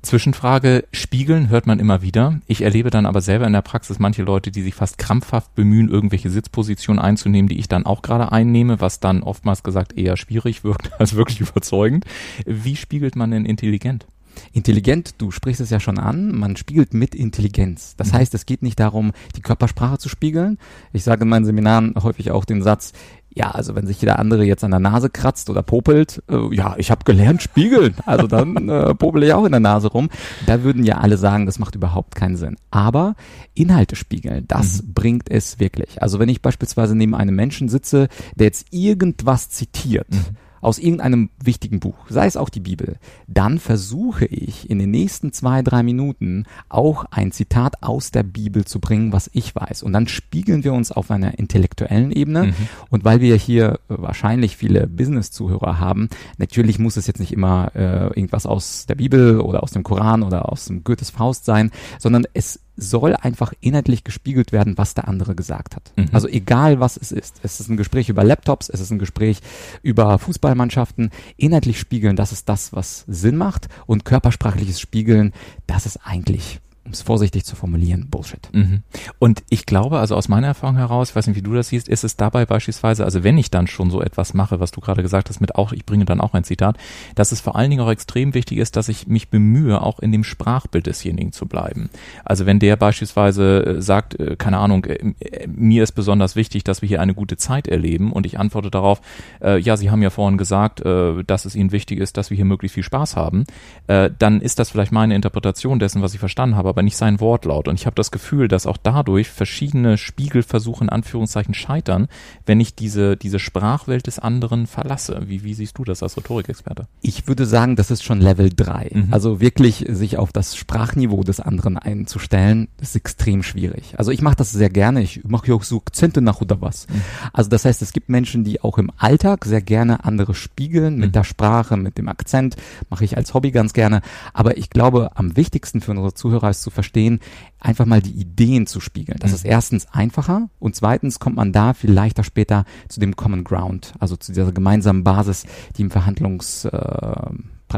Zwischenfrage, 0.02 0.85
Spiegeln 0.93 1.50
hört 1.50 1.67
man 1.67 1.79
immer 1.79 2.00
wieder. 2.00 2.41
Ich 2.47 2.62
erlebe 2.62 2.91
dann 2.91 3.05
aber 3.05 3.20
selber 3.20 3.47
in 3.47 3.52
der 3.52 3.61
Praxis 3.61 3.99
manche 3.99 4.23
Leute, 4.23 4.50
die 4.50 4.62
sich 4.62 4.75
fast 4.75 4.97
krampfhaft 4.97 5.55
bemühen, 5.55 5.91
irgendwelche 5.91 6.31
Sitzpositionen 6.31 7.00
einzunehmen, 7.00 7.49
die 7.49 7.58
ich 7.58 7.69
dann 7.69 7.85
auch 7.85 8.00
gerade 8.00 8.32
einnehme, 8.32 8.81
was 8.81 9.00
dann 9.00 9.23
oftmals 9.23 9.62
gesagt 9.62 9.99
eher 9.99 10.17
schwierig 10.17 10.64
wirkt 10.64 10.99
als 10.99 11.14
wirklich 11.14 11.41
überzeugend. 11.41 12.05
Wie 12.47 12.76
spiegelt 12.76 13.14
man 13.14 13.31
denn 13.31 13.44
intelligent? 13.44 14.06
Intelligent, 14.52 15.14
du 15.19 15.31
sprichst 15.31 15.61
es 15.61 15.70
ja 15.70 15.81
schon 15.81 15.99
an, 15.99 16.32
man 16.35 16.56
spiegelt 16.56 16.94
mit 16.94 17.14
Intelligenz. 17.14 17.94
Das 17.97 18.12
mhm. 18.12 18.19
heißt, 18.19 18.35
es 18.35 18.47
geht 18.47 18.62
nicht 18.62 18.81
darum, 18.81 19.12
die 19.37 19.43
Körpersprache 19.43 19.99
zu 19.99 20.08
spiegeln. 20.08 20.58
Ich 20.93 21.05
sage 21.05 21.23
in 21.23 21.29
meinen 21.29 21.44
Seminaren 21.44 21.94
häufig 22.00 22.31
auch 22.31 22.44
den 22.44 22.62
Satz, 22.62 22.93
ja, 23.32 23.50
also 23.52 23.74
wenn 23.74 23.86
sich 23.86 24.00
jeder 24.00 24.18
andere 24.18 24.44
jetzt 24.44 24.64
an 24.64 24.72
der 24.72 24.80
Nase 24.80 25.08
kratzt 25.08 25.50
oder 25.50 25.62
popelt, 25.62 26.22
äh, 26.28 26.54
ja, 26.54 26.74
ich 26.78 26.90
habe 26.90 27.04
gelernt 27.04 27.42
spiegeln, 27.42 27.94
also 28.04 28.26
dann 28.26 28.68
äh, 28.68 28.94
popel 28.94 29.22
ich 29.22 29.32
auch 29.32 29.44
in 29.44 29.52
der 29.52 29.60
Nase 29.60 29.88
rum. 29.88 30.10
Da 30.46 30.62
würden 30.62 30.84
ja 30.84 30.98
alle 30.98 31.16
sagen, 31.16 31.46
das 31.46 31.58
macht 31.58 31.74
überhaupt 31.76 32.14
keinen 32.14 32.36
Sinn. 32.36 32.56
Aber 32.70 33.14
Inhalte 33.54 33.94
spiegeln, 33.94 34.46
das 34.48 34.82
mhm. 34.82 34.94
bringt 34.94 35.30
es 35.30 35.60
wirklich. 35.60 36.02
Also 36.02 36.18
wenn 36.18 36.28
ich 36.28 36.42
beispielsweise 36.42 36.96
neben 36.96 37.14
einem 37.14 37.36
Menschen 37.36 37.68
sitze, 37.68 38.08
der 38.34 38.46
jetzt 38.46 38.66
irgendwas 38.72 39.48
zitiert, 39.50 40.10
mhm 40.10 40.36
aus 40.60 40.78
irgendeinem 40.78 41.30
wichtigen 41.42 41.80
Buch, 41.80 41.96
sei 42.08 42.26
es 42.26 42.36
auch 42.36 42.48
die 42.48 42.60
Bibel, 42.60 42.96
dann 43.26 43.58
versuche 43.58 44.26
ich 44.26 44.68
in 44.68 44.78
den 44.78 44.90
nächsten 44.90 45.32
zwei, 45.32 45.62
drei 45.62 45.82
Minuten 45.82 46.44
auch 46.68 47.04
ein 47.10 47.32
Zitat 47.32 47.82
aus 47.82 48.10
der 48.10 48.22
Bibel 48.22 48.64
zu 48.64 48.80
bringen, 48.80 49.12
was 49.12 49.30
ich 49.32 49.54
weiß. 49.54 49.82
Und 49.82 49.92
dann 49.92 50.08
spiegeln 50.08 50.64
wir 50.64 50.72
uns 50.72 50.92
auf 50.92 51.10
einer 51.10 51.38
intellektuellen 51.38 52.12
Ebene. 52.12 52.46
Mhm. 52.46 52.54
Und 52.90 53.04
weil 53.04 53.20
wir 53.20 53.36
hier 53.36 53.80
wahrscheinlich 53.88 54.56
viele 54.56 54.86
Business-Zuhörer 54.86 55.78
haben, 55.78 56.08
natürlich 56.38 56.78
muss 56.78 56.96
es 56.96 57.06
jetzt 57.06 57.20
nicht 57.20 57.32
immer 57.32 57.72
äh, 57.74 58.06
irgendwas 58.08 58.46
aus 58.46 58.86
der 58.86 58.96
Bibel 58.96 59.40
oder 59.40 59.62
aus 59.62 59.70
dem 59.72 59.82
Koran 59.82 60.22
oder 60.22 60.50
aus 60.50 60.66
dem 60.66 60.84
Goethes 60.84 61.10
Faust 61.10 61.44
sein, 61.44 61.70
sondern 61.98 62.24
es 62.34 62.60
soll 62.80 63.14
einfach 63.14 63.52
inhaltlich 63.60 64.04
gespiegelt 64.04 64.52
werden, 64.52 64.78
was 64.78 64.94
der 64.94 65.08
andere 65.08 65.34
gesagt 65.34 65.76
hat. 65.76 65.92
Mhm. 65.96 66.08
Also 66.12 66.28
egal 66.28 66.80
was 66.80 66.96
es 66.96 67.12
ist. 67.12 67.40
Es 67.42 67.60
ist 67.60 67.68
ein 67.68 67.76
Gespräch 67.76 68.08
über 68.08 68.24
Laptops, 68.24 68.68
es 68.68 68.80
ist 68.80 68.90
ein 68.90 68.98
Gespräch 68.98 69.40
über 69.82 70.18
Fußballmannschaften. 70.18 71.10
Inhaltlich 71.36 71.78
spiegeln, 71.78 72.16
das 72.16 72.32
ist 72.32 72.48
das, 72.48 72.72
was 72.72 73.04
Sinn 73.06 73.36
macht. 73.36 73.68
Und 73.86 74.04
körpersprachliches 74.04 74.80
Spiegeln, 74.80 75.32
das 75.66 75.86
ist 75.86 75.98
eigentlich 76.04 76.60
um 76.84 76.92
es 76.92 77.02
vorsichtig 77.02 77.44
zu 77.44 77.56
formulieren, 77.56 78.08
Bullshit. 78.10 78.48
Mhm. 78.52 78.82
Und 79.18 79.42
ich 79.50 79.66
glaube, 79.66 79.98
also 79.98 80.16
aus 80.16 80.28
meiner 80.28 80.46
Erfahrung 80.46 80.76
heraus, 80.76 81.10
ich 81.10 81.16
weiß 81.16 81.26
nicht, 81.26 81.36
wie 81.36 81.42
du 81.42 81.54
das 81.54 81.68
siehst, 81.68 81.88
ist 81.88 82.04
es 82.04 82.16
dabei 82.16 82.46
beispielsweise, 82.46 83.04
also 83.04 83.22
wenn 83.22 83.37
ich 83.37 83.50
dann 83.50 83.66
schon 83.66 83.90
so 83.90 84.00
etwas 84.00 84.32
mache, 84.34 84.60
was 84.60 84.70
du 84.70 84.80
gerade 84.80 85.02
gesagt 85.02 85.28
hast, 85.28 85.40
mit 85.40 85.56
auch, 85.56 85.72
ich 85.72 85.84
bringe 85.84 86.06
dann 86.06 86.20
auch 86.20 86.32
ein 86.32 86.44
Zitat, 86.44 86.78
dass 87.14 87.32
es 87.32 87.40
vor 87.40 87.54
allen 87.54 87.70
Dingen 87.70 87.82
auch 87.82 87.90
extrem 87.90 88.32
wichtig 88.32 88.58
ist, 88.58 88.76
dass 88.76 88.88
ich 88.88 89.06
mich 89.06 89.28
bemühe, 89.28 89.82
auch 89.82 90.00
in 90.00 90.10
dem 90.10 90.25
Sprachbild 90.25 90.87
desjenigen 90.87 91.32
zu 91.32 91.46
bleiben. 91.46 91.90
Also 92.25 92.46
wenn 92.46 92.58
der 92.58 92.76
beispielsweise 92.76 93.66
äh, 93.66 93.82
sagt, 93.82 94.18
äh, 94.18 94.37
keine 94.37 94.58
Ahnung, 94.58 94.87
äh, 94.87 95.12
mir 95.46 95.82
ist 95.82 95.92
besonders 95.92 96.34
wichtig, 96.34 96.64
dass 96.64 96.80
wir 96.80 96.88
hier 96.88 97.00
eine 97.02 97.14
gute 97.14 97.37
Zeit 97.37 97.68
erleben 97.68 98.12
und 98.12 98.25
ich 98.26 98.38
antworte 98.38 98.70
darauf, 98.70 99.00
ja, 99.42 99.76
Sie 99.76 99.90
haben 99.90 100.02
ja 100.02 100.10
vorhin 100.10 100.38
gesagt, 100.38 100.80
dass 100.80 101.44
es 101.44 101.54
Ihnen 101.54 101.72
wichtig 101.72 101.99
ist, 101.99 102.16
dass 102.16 102.30
wir 102.30 102.37
hier 102.37 102.44
möglichst 102.44 102.75
viel 102.75 102.82
Spaß 102.82 103.16
haben, 103.16 103.44
dann 103.87 104.40
ist 104.40 104.58
das 104.58 104.70
vielleicht 104.70 104.92
meine 104.92 105.14
Interpretation 105.14 105.78
dessen, 105.78 106.02
was 106.02 106.14
ich 106.14 106.20
verstanden 106.20 106.56
habe, 106.56 106.69
aber 106.70 106.82
nicht 106.82 106.96
sein 106.96 107.20
Wortlaut. 107.20 107.68
Und 107.68 107.74
ich 107.74 107.86
habe 107.86 107.94
das 107.94 108.10
Gefühl, 108.10 108.48
dass 108.48 108.66
auch 108.66 108.78
dadurch 108.78 109.28
verschiedene 109.28 109.98
Spiegelversuche 109.98 110.84
in 110.84 110.88
Anführungszeichen 110.88 111.52
scheitern, 111.52 112.08
wenn 112.46 112.60
ich 112.60 112.74
diese, 112.74 113.16
diese 113.16 113.38
Sprachwelt 113.38 114.06
des 114.06 114.18
anderen 114.18 114.66
verlasse. 114.66 115.22
Wie, 115.26 115.44
wie 115.44 115.54
siehst 115.54 115.76
du 115.76 115.84
das 115.84 116.02
als 116.02 116.16
Rhetorikexperte? 116.16 116.86
Ich 117.02 117.26
würde 117.26 117.44
sagen, 117.44 117.76
das 117.76 117.90
ist 117.90 118.02
schon 118.02 118.20
Level 118.20 118.50
3. 118.54 118.90
Mhm. 118.94 119.08
Also 119.10 119.40
wirklich 119.40 119.84
sich 119.88 120.16
auf 120.16 120.32
das 120.32 120.56
Sprachniveau 120.56 121.22
des 121.22 121.40
anderen 121.40 121.76
einzustellen, 121.76 122.68
ist 122.80 122.96
extrem 122.96 123.42
schwierig. 123.42 123.94
Also 123.98 124.10
ich 124.10 124.22
mache 124.22 124.36
das 124.36 124.52
sehr 124.52 124.70
gerne. 124.70 125.02
Ich 125.02 125.24
mache 125.24 125.48
ja 125.48 125.54
auch 125.54 125.62
so 125.62 125.78
Akzente 125.78 126.22
nach 126.22 126.40
oder 126.40 126.60
was. 126.60 126.88
Mhm. 126.88 127.02
Also 127.32 127.50
das 127.50 127.64
heißt, 127.64 127.82
es 127.82 127.92
gibt 127.92 128.08
Menschen, 128.08 128.44
die 128.44 128.62
auch 128.62 128.78
im 128.78 128.90
Alltag 128.96 129.44
sehr 129.44 129.60
gerne 129.60 130.04
andere 130.04 130.34
spiegeln 130.34 130.96
mit 130.96 131.08
mhm. 131.08 131.12
der 131.12 131.24
Sprache, 131.24 131.76
mit 131.76 131.98
dem 131.98 132.08
Akzent. 132.08 132.56
Mache 132.88 133.04
ich 133.04 133.16
als 133.16 133.34
Hobby 133.34 133.50
ganz 133.50 133.72
gerne. 133.72 134.00
Aber 134.32 134.56
ich 134.56 134.70
glaube, 134.70 135.10
am 135.14 135.36
wichtigsten 135.36 135.80
für 135.80 135.90
unsere 135.90 136.14
Zuhörer 136.14 136.50
ist 136.50 136.60
zu 136.61 136.71
verstehen, 136.71 137.21
einfach 137.59 137.87
mal 137.87 138.02
die 138.02 138.12
Ideen 138.12 138.67
zu 138.67 138.81
spiegeln. 138.81 139.19
Das 139.21 139.31
mhm. 139.31 139.37
ist 139.37 139.45
erstens 139.45 139.87
einfacher 139.93 140.49
und 140.59 140.76
zweitens 140.76 141.19
kommt 141.19 141.37
man 141.37 141.52
da 141.52 141.75
viel 141.75 141.93
leichter 141.93 142.25
später 142.25 142.64
zu 142.88 143.00
dem 143.00 143.17
Common 143.17 143.45
Ground, 143.45 143.95
also 143.99 144.17
zu 144.17 144.33
dieser 144.33 144.52
gemeinsamen 144.52 145.05
Basis, 145.05 145.45
die 145.76 145.83
im 145.83 145.90
Verhandlungs 145.90 146.64
äh, 146.64 147.31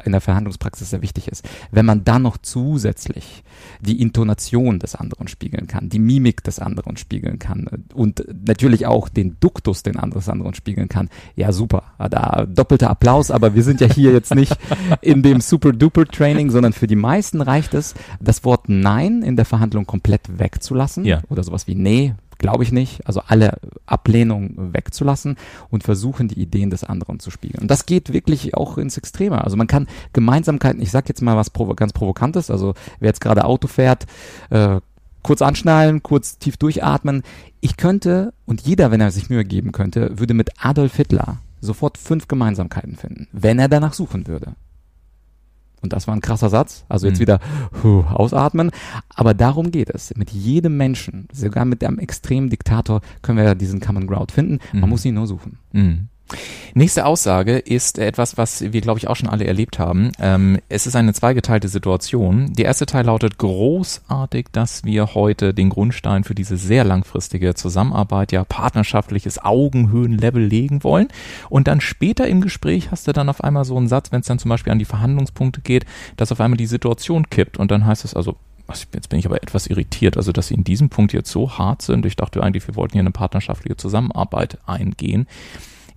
in 0.05 0.13
der 0.13 0.21
Verhandlungspraxis 0.21 0.91
sehr 0.91 1.03
wichtig 1.03 1.29
ist. 1.29 1.49
Wenn 1.71 1.87
man 1.87 2.05
dann 2.05 2.23
noch 2.23 2.39
zusätzlich 2.39 3.45
die 3.81 4.01
Intonation 4.01 4.79
des 4.79 4.95
anderen 4.95 5.29
spiegeln 5.29 5.67
kann, 5.67 5.89
die 5.89 5.99
Mimik 5.99 6.43
des 6.45 6.59
anderen 6.59 6.97
spiegeln 6.97 7.39
kann 7.39 7.69
und 7.95 8.25
natürlich 8.47 8.87
auch 8.87 9.09
den 9.09 9.37
Duktus 9.41 9.83
den 9.83 9.97
anderes 9.97 10.29
anderen 10.29 10.55
spiegeln 10.55 10.89
kann, 10.89 11.09
ja 11.37 11.53
super. 11.53 11.85
Da 11.99 12.47
doppelter 12.47 12.91
Applaus, 12.91 13.31
aber 13.31 13.55
wir 13.55 13.63
sind 13.63 13.81
ja 13.81 13.87
hier 13.87 14.13
jetzt 14.13 14.35
nicht 14.35 14.57
in 15.01 15.23
dem 15.23 15.41
Super-Duper-Training, 15.41 16.51
sondern 16.51 16.73
für 16.73 16.87
die 16.87 16.97
meisten 16.97 17.41
reicht 17.41 17.75
es, 17.75 17.95
das 18.21 18.45
Wort 18.45 18.69
Nein 18.69 19.23
in 19.23 19.37
der 19.37 19.45
Verhandlung 19.45 19.87
komplett 19.87 20.39
wegzulassen 20.39 21.05
Ja. 21.05 21.21
oder 21.29 21.43
sowas 21.45 21.67
wie 21.67 21.75
Nee, 21.75 22.15
glaube 22.43 22.65
ich 22.65 22.73
nicht. 22.73 23.07
Also 23.07 23.23
alle 23.27 23.59
Ablehnung 23.87 24.75
wegzulassen 24.75 25.37
und 25.71 25.85
versuchen, 25.85 26.29
die 26.29 26.39
Ideen 26.39 26.69
des 26.69 26.85
anderen 26.85 27.21
zu 27.21 27.31
spiegeln. 27.31 27.63
Und 27.63 27.71
das 27.71 27.87
geht 27.87 28.13
wirklich 28.13 28.55
auch 28.55 28.77
ins 28.77 28.99
Extreme. 28.99 29.43
Also 29.43 29.57
man 29.57 29.67
kann 29.67 29.87
Gemeinsamkeiten, 30.13 30.83
ich 30.83 30.91
sag 30.91 31.09
jetzt 31.09 31.23
mal 31.23 31.37
was 31.37 31.49
provo 31.49 31.75
ganz 31.75 31.95
Provokantes, 31.95 32.51
also 32.51 32.75
wer 33.01 33.09
jetzt 33.09 33.21
gerade 33.21 33.45
Auto 33.45 33.69
fährt, 33.69 34.07
äh, 34.51 34.81
kurz 35.23 35.41
anschnallen, 35.41 36.03
kurz 36.03 36.39
tief 36.39 36.57
durchatmen. 36.57 37.23
Ich 37.61 37.77
könnte, 37.77 38.35
und 38.45 38.63
jeder, 38.63 38.91
wenn 38.91 39.01
er 39.01 39.11
sich 39.11 39.31
Mühe 39.31 39.45
geben 39.45 39.73
könnte, 39.73 40.19
würde 40.19 40.35
mit 40.35 40.51
Adolf 40.61 40.97
Hitler 40.97 41.39
sofort 41.61 41.97
fünf 41.97 42.29
Gemeinsamkeiten 42.29 42.97
finden, 42.97 43.29
wenn 43.33 43.59
er 43.59 43.69
danach 43.69 43.95
suchen 43.95 44.27
würde. 44.27 44.55
Und 45.83 45.93
das 45.93 46.07
war 46.07 46.15
ein 46.15 46.21
krasser 46.21 46.49
Satz. 46.49 46.85
Also 46.89 47.07
jetzt 47.09 47.19
Mhm. 47.19 47.23
wieder 47.23 47.41
huh, 47.83 48.05
ausatmen. 48.13 48.71
Aber 49.15 49.35
darum 49.35 49.71
geht 49.71 49.91
es. 49.91 50.15
Mit 50.17 50.31
jedem 50.31 50.77
Menschen, 50.77 51.29
sogar 51.33 51.65
mit 51.65 51.83
einem 51.85 51.99
extremen 51.99 52.49
Diktator, 52.51 53.01
können 53.21 53.39
wir 53.39 53.55
diesen 53.55 53.81
Common 53.81 54.07
Ground 54.07 54.33
finden. 54.33 54.59
Man 54.73 54.83
Mhm. 54.85 54.89
muss 54.89 55.05
ihn 55.05 55.15
nur 55.15 55.27
suchen. 55.27 55.59
Mhm. 55.73 56.09
Nächste 56.75 57.05
Aussage 57.05 57.59
ist 57.59 57.99
etwas, 57.99 58.39
was 58.39 58.73
wir, 58.73 58.81
glaube 58.81 58.99
ich, 58.99 59.07
auch 59.07 59.17
schon 59.17 59.29
alle 59.29 59.45
erlebt 59.45 59.79
haben. 59.79 60.11
Ähm, 60.19 60.59
es 60.71 60.87
ist 60.87 60.97
eine 60.97 61.13
zweigeteilte 61.13 61.69
Situation. 61.69 62.55
Der 62.55 62.65
erste 62.65 62.87
Teil 62.87 63.05
lautet 63.05 63.37
großartig, 63.37 64.47
dass 64.53 64.83
wir 64.83 65.15
heute 65.15 65.53
den 65.53 65.69
Grundstein 65.69 66.25
für 66.25 66.35
diese 66.35 66.57
sehr 66.57 66.85
langfristige 66.85 67.55
Zusammenarbeit, 67.55 68.33
ja 68.33 68.45
partnerschaftliches 68.45 69.45
Augenhöhenlevel 69.45 70.43
legen 70.43 70.83
wollen. 70.83 71.09
Und 71.51 71.69
dann 71.69 71.83
später 71.83 72.27
im 72.27 72.41
Gespräch 72.41 72.91
hast 72.91 73.07
du 73.07 73.13
dann 73.13 73.29
auf 73.29 73.45
einmal 73.45 73.67
so 73.67 73.77
einen 73.77 73.89
Satz, 73.89 74.11
wenn 74.11 74.21
es 74.21 74.27
dann 74.27 74.39
zum 74.39 74.49
Beispiel 74.49 74.73
an 74.73 74.79
die 74.79 74.87
Verhandlungspunkte 74.87 75.61
geht, 75.61 75.85
dass 76.17 76.33
auf 76.33 76.41
einmal 76.41 76.57
die 76.57 76.67
Situation 76.67 77.29
kippt 77.29 77.59
und 77.59 77.71
dann 77.71 77.85
heißt 77.85 78.05
es 78.05 78.15
also, 78.15 78.37
Jetzt 78.95 79.11
bin 79.11 79.19
ich 79.19 79.27
aber 79.27 79.43
etwas 79.43 79.67
irritiert, 79.67 80.17
also 80.17 80.33
dass 80.33 80.49
Sie 80.49 80.55
in 80.55 80.65
diesem 80.65 80.89
Punkt 80.89 81.13
jetzt 81.13 81.31
so 81.31 81.59
hart 81.59 81.83
sind. 81.83 82.07
Ich 82.07 82.17
dachte 82.17 82.43
eigentlich, 82.43 82.67
wir 82.67 82.77
wollten 82.77 82.93
hier 82.93 83.03
eine 83.03 83.11
partnerschaftliche 83.11 83.77
Zusammenarbeit 83.77 84.57
eingehen 84.65 85.27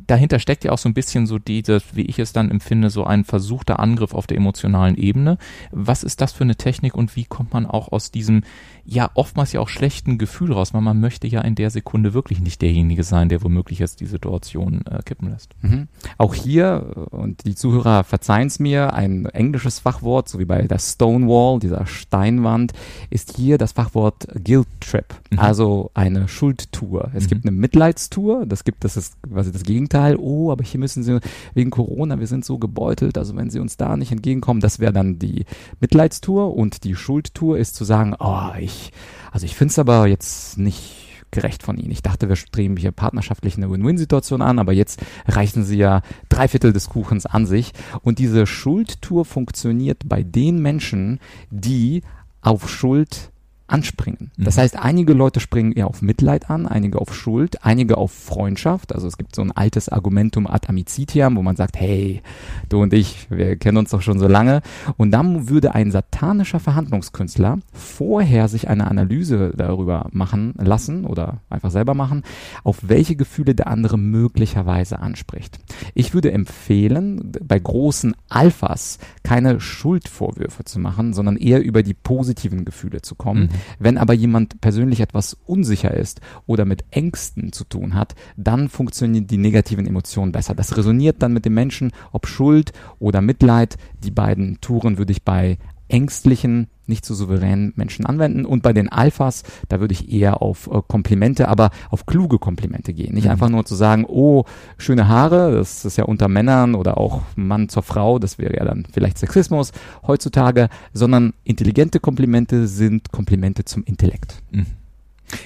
dahinter 0.07 0.39
steckt 0.39 0.63
ja 0.63 0.71
auch 0.71 0.77
so 0.77 0.89
ein 0.89 0.93
bisschen 0.93 1.27
so 1.27 1.39
diese, 1.39 1.81
wie 1.93 2.03
ich 2.03 2.19
es 2.19 2.33
dann 2.33 2.51
empfinde, 2.51 2.89
so 2.89 3.03
ein 3.03 3.23
versuchter 3.23 3.79
Angriff 3.79 4.13
auf 4.13 4.27
der 4.27 4.37
emotionalen 4.37 4.95
Ebene. 4.95 5.37
Was 5.71 6.03
ist 6.03 6.21
das 6.21 6.33
für 6.33 6.43
eine 6.43 6.55
Technik 6.55 6.95
und 6.95 7.15
wie 7.15 7.25
kommt 7.25 7.53
man 7.53 7.65
auch 7.65 7.91
aus 7.91 8.11
diesem, 8.11 8.43
ja, 8.87 9.09
oftmals 9.15 9.51
ja 9.51 9.59
auch 9.61 9.69
schlechten 9.69 10.17
Gefühl 10.17 10.53
raus, 10.53 10.73
weil 10.73 10.81
man 10.81 10.99
möchte 10.99 11.27
ja 11.27 11.41
in 11.41 11.55
der 11.55 11.69
Sekunde 11.71 12.13
wirklich 12.13 12.39
nicht 12.39 12.61
derjenige 12.61 13.03
sein, 13.03 13.29
der 13.29 13.41
womöglich 13.43 13.79
jetzt 13.79 13.99
die 13.99 14.05
Situation 14.05 14.83
äh, 14.85 15.01
kippen 15.03 15.29
lässt. 15.31 15.55
Mhm. 15.61 15.87
Auch 16.19 16.35
hier, 16.35 16.85
äh, 16.95 17.15
und 17.15 17.45
die 17.45 17.55
Zuhörer 17.55 18.03
verzeihen 18.03 18.47
es 18.47 18.59
mir, 18.59 18.93
ein 18.93 19.25
englisches 19.25 19.79
Fachwort, 19.79 20.29
so 20.29 20.37
wie 20.39 20.45
bei 20.45 20.61
der 20.61 20.77
Stonewall, 20.79 21.59
dieser 21.59 21.85
Steinwand, 21.87 22.73
ist 23.09 23.35
hier 23.35 23.57
das 23.57 23.71
Fachwort 23.71 24.27
Guilt 24.43 24.67
Trip, 24.81 25.05
Mhm. 25.31 25.39
also 25.39 25.89
eine 25.95 26.27
Schuldtour. 26.27 27.09
Es 27.15 27.23
Mhm. 27.25 27.29
gibt 27.29 27.45
eine 27.45 27.51
Mitleidstour, 27.57 28.45
das 28.45 28.63
gibt 28.63 28.83
das 28.83 28.97
ist 28.97 29.15
quasi 29.23 29.51
das 29.51 29.63
Gegenteil. 29.63 30.15
Oh, 30.17 30.51
aber 30.51 30.63
hier 30.63 30.79
müssen 30.79 31.03
sie 31.03 31.19
wegen 31.55 31.71
Corona, 31.71 32.19
wir 32.19 32.27
sind 32.27 32.45
so 32.45 32.59
gebeutelt, 32.59 33.17
also 33.17 33.35
wenn 33.35 33.49
sie 33.49 33.59
uns 33.59 33.77
da 33.77 33.97
nicht 33.97 34.11
entgegenkommen, 34.11 34.61
das 34.61 34.79
wäre 34.79 34.93
dann 34.93 35.17
die 35.17 35.45
Mitleidstour 35.79 36.55
und 36.55 36.83
die 36.83 36.95
Schuldtour 36.95 37.57
ist 37.57 37.75
zu 37.75 37.83
sagen, 37.83 38.15
oh, 38.19 38.49
ich, 38.75 38.91
also 39.31 39.45
ich 39.45 39.55
finde 39.55 39.71
es 39.71 39.79
aber 39.79 40.07
jetzt 40.07 40.57
nicht 40.57 41.05
gerecht 41.31 41.63
von 41.63 41.77
Ihnen. 41.77 41.91
Ich 41.91 42.01
dachte, 42.01 42.29
wir 42.29 42.35
streben 42.35 42.77
hier 42.77 42.91
partnerschaftlich 42.91 43.57
eine 43.57 43.69
Win-Win-Situation 43.69 44.41
an, 44.41 44.57
aber 44.59 44.73
jetzt 44.73 45.01
reichen 45.27 45.63
Sie 45.63 45.77
ja 45.77 46.01
drei 46.29 46.47
Viertel 46.47 46.73
des 46.73 46.89
Kuchens 46.89 47.25
an 47.25 47.45
sich. 47.45 47.73
Und 48.01 48.19
diese 48.19 48.47
Schuldtour 48.47 49.25
funktioniert 49.25 50.03
bei 50.05 50.23
den 50.23 50.61
Menschen, 50.61 51.19
die 51.49 52.01
auf 52.41 52.69
Schuld 52.69 53.31
anspringen. 53.67 54.31
Das 54.37 54.57
Mhm. 54.57 54.61
heißt, 54.61 54.77
einige 54.77 55.13
Leute 55.13 55.39
springen 55.39 55.71
eher 55.71 55.87
auf 55.87 56.01
Mitleid 56.01 56.49
an, 56.49 56.67
einige 56.67 56.99
auf 56.99 57.15
Schuld, 57.15 57.63
einige 57.65 57.97
auf 57.97 58.11
Freundschaft. 58.11 58.93
Also 58.93 59.07
es 59.07 59.17
gibt 59.17 59.35
so 59.35 59.41
ein 59.41 59.51
altes 59.51 59.89
Argumentum 59.89 60.47
ad 60.47 60.67
amicitiam, 60.67 61.35
wo 61.35 61.41
man 61.41 61.55
sagt, 61.55 61.77
hey, 61.79 62.21
du 62.69 62.81
und 62.81 62.93
ich, 62.93 63.27
wir 63.31 63.55
kennen 63.55 63.77
uns 63.77 63.89
doch 63.89 64.01
schon 64.01 64.19
so 64.19 64.27
lange. 64.27 64.61
Und 64.97 65.11
dann 65.11 65.49
würde 65.49 65.73
ein 65.73 65.91
satanischer 65.91 66.59
Verhandlungskünstler 66.59 67.59
vorher 67.73 68.47
sich 68.47 68.67
eine 68.69 68.87
Analyse 68.87 69.53
darüber 69.55 70.09
machen 70.11 70.53
lassen 70.57 71.05
oder 71.05 71.41
einfach 71.49 71.71
selber 71.71 71.93
machen, 71.93 72.23
auf 72.63 72.79
welche 72.83 73.15
Gefühle 73.15 73.55
der 73.55 73.67
andere 73.67 73.97
möglicherweise 73.97 74.99
anspricht. 74.99 75.59
Ich 75.93 76.13
würde 76.13 76.31
empfehlen, 76.31 77.31
bei 77.43 77.57
großen 77.59 78.15
Alphas 78.29 78.99
keine 79.23 79.59
Schuldvorwürfe 79.59 80.63
zu 80.65 80.79
machen, 80.79 81.13
sondern 81.13 81.37
eher 81.37 81.63
über 81.63 81.83
die 81.83 81.93
positiven 81.93 82.65
Gefühle 82.65 83.01
zu 83.01 83.15
kommen. 83.15 83.43
Mhm. 83.43 83.49
Wenn 83.79 83.97
aber 83.97 84.13
jemand 84.13 84.61
persönlich 84.61 84.99
etwas 84.99 85.37
unsicher 85.45 85.93
ist 85.93 86.21
oder 86.45 86.65
mit 86.65 86.85
Ängsten 86.91 87.51
zu 87.51 87.63
tun 87.63 87.93
hat, 87.93 88.15
dann 88.37 88.69
funktionieren 88.69 89.27
die 89.27 89.37
negativen 89.37 89.87
Emotionen 89.87 90.31
besser. 90.31 90.55
Das 90.55 90.77
resoniert 90.77 91.21
dann 91.21 91.33
mit 91.33 91.45
dem 91.45 91.53
Menschen, 91.53 91.91
ob 92.11 92.27
Schuld 92.27 92.73
oder 92.99 93.21
Mitleid. 93.21 93.77
Die 94.03 94.11
beiden 94.11 94.59
Touren 94.61 94.97
würde 94.97 95.11
ich 95.11 95.23
bei 95.23 95.57
ängstlichen, 95.87 96.67
nicht 96.87 97.05
so 97.05 97.13
souveränen 97.13 97.73
Menschen 97.75 98.05
anwenden. 98.05 98.45
Und 98.45 98.63
bei 98.63 98.73
den 98.73 98.89
Alphas, 98.89 99.43
da 99.69 99.79
würde 99.79 99.93
ich 99.93 100.11
eher 100.11 100.41
auf 100.41 100.67
äh, 100.67 100.81
Komplimente, 100.87 101.47
aber 101.47 101.71
auf 101.89 102.05
kluge 102.05 102.39
Komplimente 102.39 102.93
gehen. 102.93 103.13
Nicht 103.13 103.25
Mhm. 103.25 103.31
einfach 103.31 103.49
nur 103.49 103.65
zu 103.65 103.75
sagen, 103.75 104.05
oh, 104.07 104.45
schöne 104.77 105.07
Haare, 105.07 105.51
das 105.55 105.85
ist 105.85 105.97
ja 105.97 106.05
unter 106.05 106.27
Männern 106.27 106.75
oder 106.75 106.97
auch 106.97 107.21
Mann 107.35 107.69
zur 107.69 107.83
Frau, 107.83 108.19
das 108.19 108.37
wäre 108.37 108.55
ja 108.55 108.65
dann 108.65 108.85
vielleicht 108.91 109.17
Sexismus 109.17 109.71
heutzutage, 110.05 110.69
sondern 110.93 111.33
intelligente 111.43 111.99
Komplimente 111.99 112.67
sind 112.67 113.11
Komplimente 113.11 113.65
zum 113.65 113.83
Intellekt. 113.83 114.41
Mhm. 114.51 114.65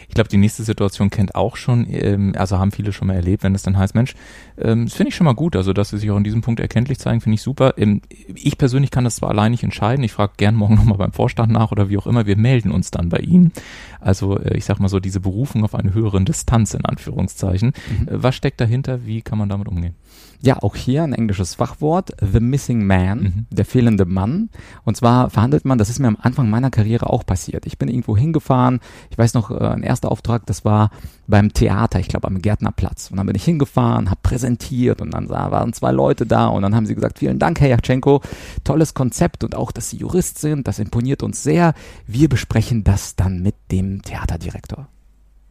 Ich 0.07 0.15
glaube, 0.15 0.29
die 0.29 0.37
nächste 0.37 0.63
Situation 0.63 1.09
kennt 1.09 1.35
auch 1.35 1.55
schon, 1.55 1.87
ähm, 1.89 2.33
also 2.37 2.59
haben 2.59 2.71
viele 2.71 2.91
schon 2.91 3.07
mal 3.07 3.15
erlebt, 3.15 3.43
wenn 3.43 3.55
es 3.55 3.63
dann 3.63 3.77
heißt, 3.77 3.95
Mensch, 3.95 4.15
ähm, 4.57 4.85
das 4.85 4.95
finde 4.95 5.09
ich 5.09 5.15
schon 5.15 5.25
mal 5.25 5.35
gut, 5.35 5.55
also 5.55 5.73
dass 5.73 5.89
sie 5.89 5.97
sich 5.97 6.11
auch 6.11 6.17
in 6.17 6.23
diesem 6.23 6.41
Punkt 6.41 6.59
erkenntlich 6.59 6.99
zeigen, 6.99 7.21
finde 7.21 7.35
ich 7.35 7.41
super. 7.41 7.73
Ähm, 7.77 8.01
ich 8.35 8.57
persönlich 8.57 8.91
kann 8.91 9.03
das 9.03 9.17
zwar 9.17 9.29
allein 9.29 9.51
nicht 9.51 9.63
entscheiden, 9.63 10.03
ich 10.03 10.13
frage 10.13 10.33
gern 10.37 10.55
morgen 10.55 10.75
nochmal 10.79 10.97
beim 10.97 11.13
Vorstand 11.13 11.51
nach 11.51 11.71
oder 11.71 11.89
wie 11.89 11.97
auch 11.97 12.07
immer, 12.07 12.25
wir 12.25 12.37
melden 12.37 12.71
uns 12.71 12.91
dann 12.91 13.09
bei 13.09 13.19
Ihnen. 13.19 13.51
Also 13.99 14.37
äh, 14.39 14.57
ich 14.57 14.65
sag 14.65 14.79
mal 14.79 14.89
so, 14.89 14.99
diese 14.99 15.19
Berufung 15.19 15.63
auf 15.63 15.75
eine 15.75 15.93
höhere 15.93 16.21
Distanz 16.23 16.73
in 16.73 16.85
Anführungszeichen. 16.85 17.73
Mhm. 18.01 18.07
Äh, 18.07 18.23
was 18.23 18.35
steckt 18.35 18.61
dahinter, 18.61 19.05
wie 19.05 19.21
kann 19.21 19.37
man 19.37 19.49
damit 19.49 19.67
umgehen? 19.67 19.95
Ja, 20.41 20.63
auch 20.63 20.77
hier 20.77 21.03
ein 21.03 21.11
englisches 21.11 21.55
Fachwort, 21.55 22.11
the 22.21 22.39
missing 22.39 22.87
man, 22.87 23.19
Mhm. 23.19 23.45
der 23.51 23.65
fehlende 23.65 24.05
Mann. 24.05 24.49
Und 24.85 24.95
zwar 24.95 25.29
verhandelt 25.29 25.65
man, 25.65 25.77
das 25.77 25.89
ist 25.89 25.99
mir 25.99 26.07
am 26.07 26.15
Anfang 26.21 26.49
meiner 26.49 26.69
Karriere 26.69 27.09
auch 27.09 27.25
passiert. 27.25 27.65
Ich 27.65 27.77
bin 27.77 27.89
irgendwo 27.89 28.15
hingefahren, 28.15 28.79
ich 29.09 29.17
weiß 29.17 29.33
noch, 29.33 29.51
äh, 29.51 29.55
ein 29.67 29.83
erster 29.83 30.09
Auftrag, 30.09 30.45
das 30.45 30.63
war 30.63 30.91
beim 31.27 31.51
Theater, 31.51 31.99
ich 31.99 32.07
glaube 32.07 32.27
am 32.27 32.41
Gärtnerplatz. 32.41 33.11
Und 33.11 33.17
dann 33.17 33.25
bin 33.27 33.35
ich 33.35 33.43
hingefahren, 33.43 34.09
habe 34.09 34.21
präsentiert 34.23 35.01
und 35.01 35.13
dann 35.13 35.27
sah- 35.27 35.51
waren 35.51 35.73
zwei 35.73 35.91
Leute 35.91 36.25
da 36.25 36.47
und 36.47 36.61
dann 36.61 36.73
haben 36.73 36.85
sie 36.85 36.95
gesagt, 36.95 37.19
vielen 37.19 37.37
Dank, 37.37 37.59
Herr 37.59 37.67
Jatschenko, 37.69 38.21
tolles 38.63 38.93
Konzept 38.93 39.43
und 39.43 39.55
auch, 39.55 39.73
dass 39.73 39.89
Sie 39.89 39.97
Jurist 39.97 40.37
sind, 40.39 40.69
das 40.69 40.79
imponiert 40.79 41.21
uns 41.21 41.43
sehr. 41.43 41.73
Wir 42.07 42.29
besprechen 42.29 42.85
das 42.85 43.17
dann 43.17 43.41
mit 43.43 43.55
dem 43.71 44.01
Theaterdirektor. 44.03 44.87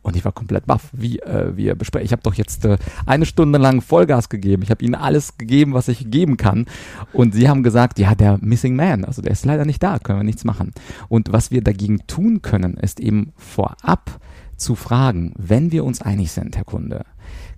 Und 0.08 0.16
ich 0.16 0.24
war 0.24 0.32
komplett 0.32 0.66
baff, 0.66 0.88
wie 0.92 1.18
äh, 1.20 1.56
wir 1.56 1.74
besprechen. 1.74 2.06
Ich 2.06 2.12
habe 2.12 2.22
doch 2.22 2.34
jetzt 2.34 2.64
äh, 2.64 2.78
eine 3.06 3.26
Stunde 3.26 3.58
lang 3.58 3.82
Vollgas 3.82 4.28
gegeben. 4.28 4.62
Ich 4.62 4.70
habe 4.70 4.82
ihnen 4.82 4.94
alles 4.94 5.36
gegeben, 5.36 5.74
was 5.74 5.88
ich 5.88 6.10
geben 6.10 6.36
kann. 6.38 6.66
Und 7.12 7.34
sie 7.34 7.48
haben 7.48 7.62
gesagt, 7.62 7.98
ja, 7.98 8.14
der 8.14 8.38
Missing 8.40 8.74
Man, 8.74 9.04
also 9.04 9.20
der 9.20 9.32
ist 9.32 9.44
leider 9.44 9.66
nicht 9.66 9.82
da, 9.82 9.98
können 9.98 10.20
wir 10.20 10.24
nichts 10.24 10.44
machen. 10.44 10.72
Und 11.08 11.30
was 11.30 11.50
wir 11.50 11.62
dagegen 11.62 12.06
tun 12.06 12.40
können, 12.40 12.78
ist 12.78 13.00
eben 13.00 13.32
vorab 13.36 14.18
zu 14.56 14.74
fragen, 14.74 15.34
wenn 15.36 15.72
wir 15.72 15.84
uns 15.84 16.00
einig 16.00 16.32
sind, 16.32 16.56
Herr 16.56 16.64
Kunde, 16.64 17.04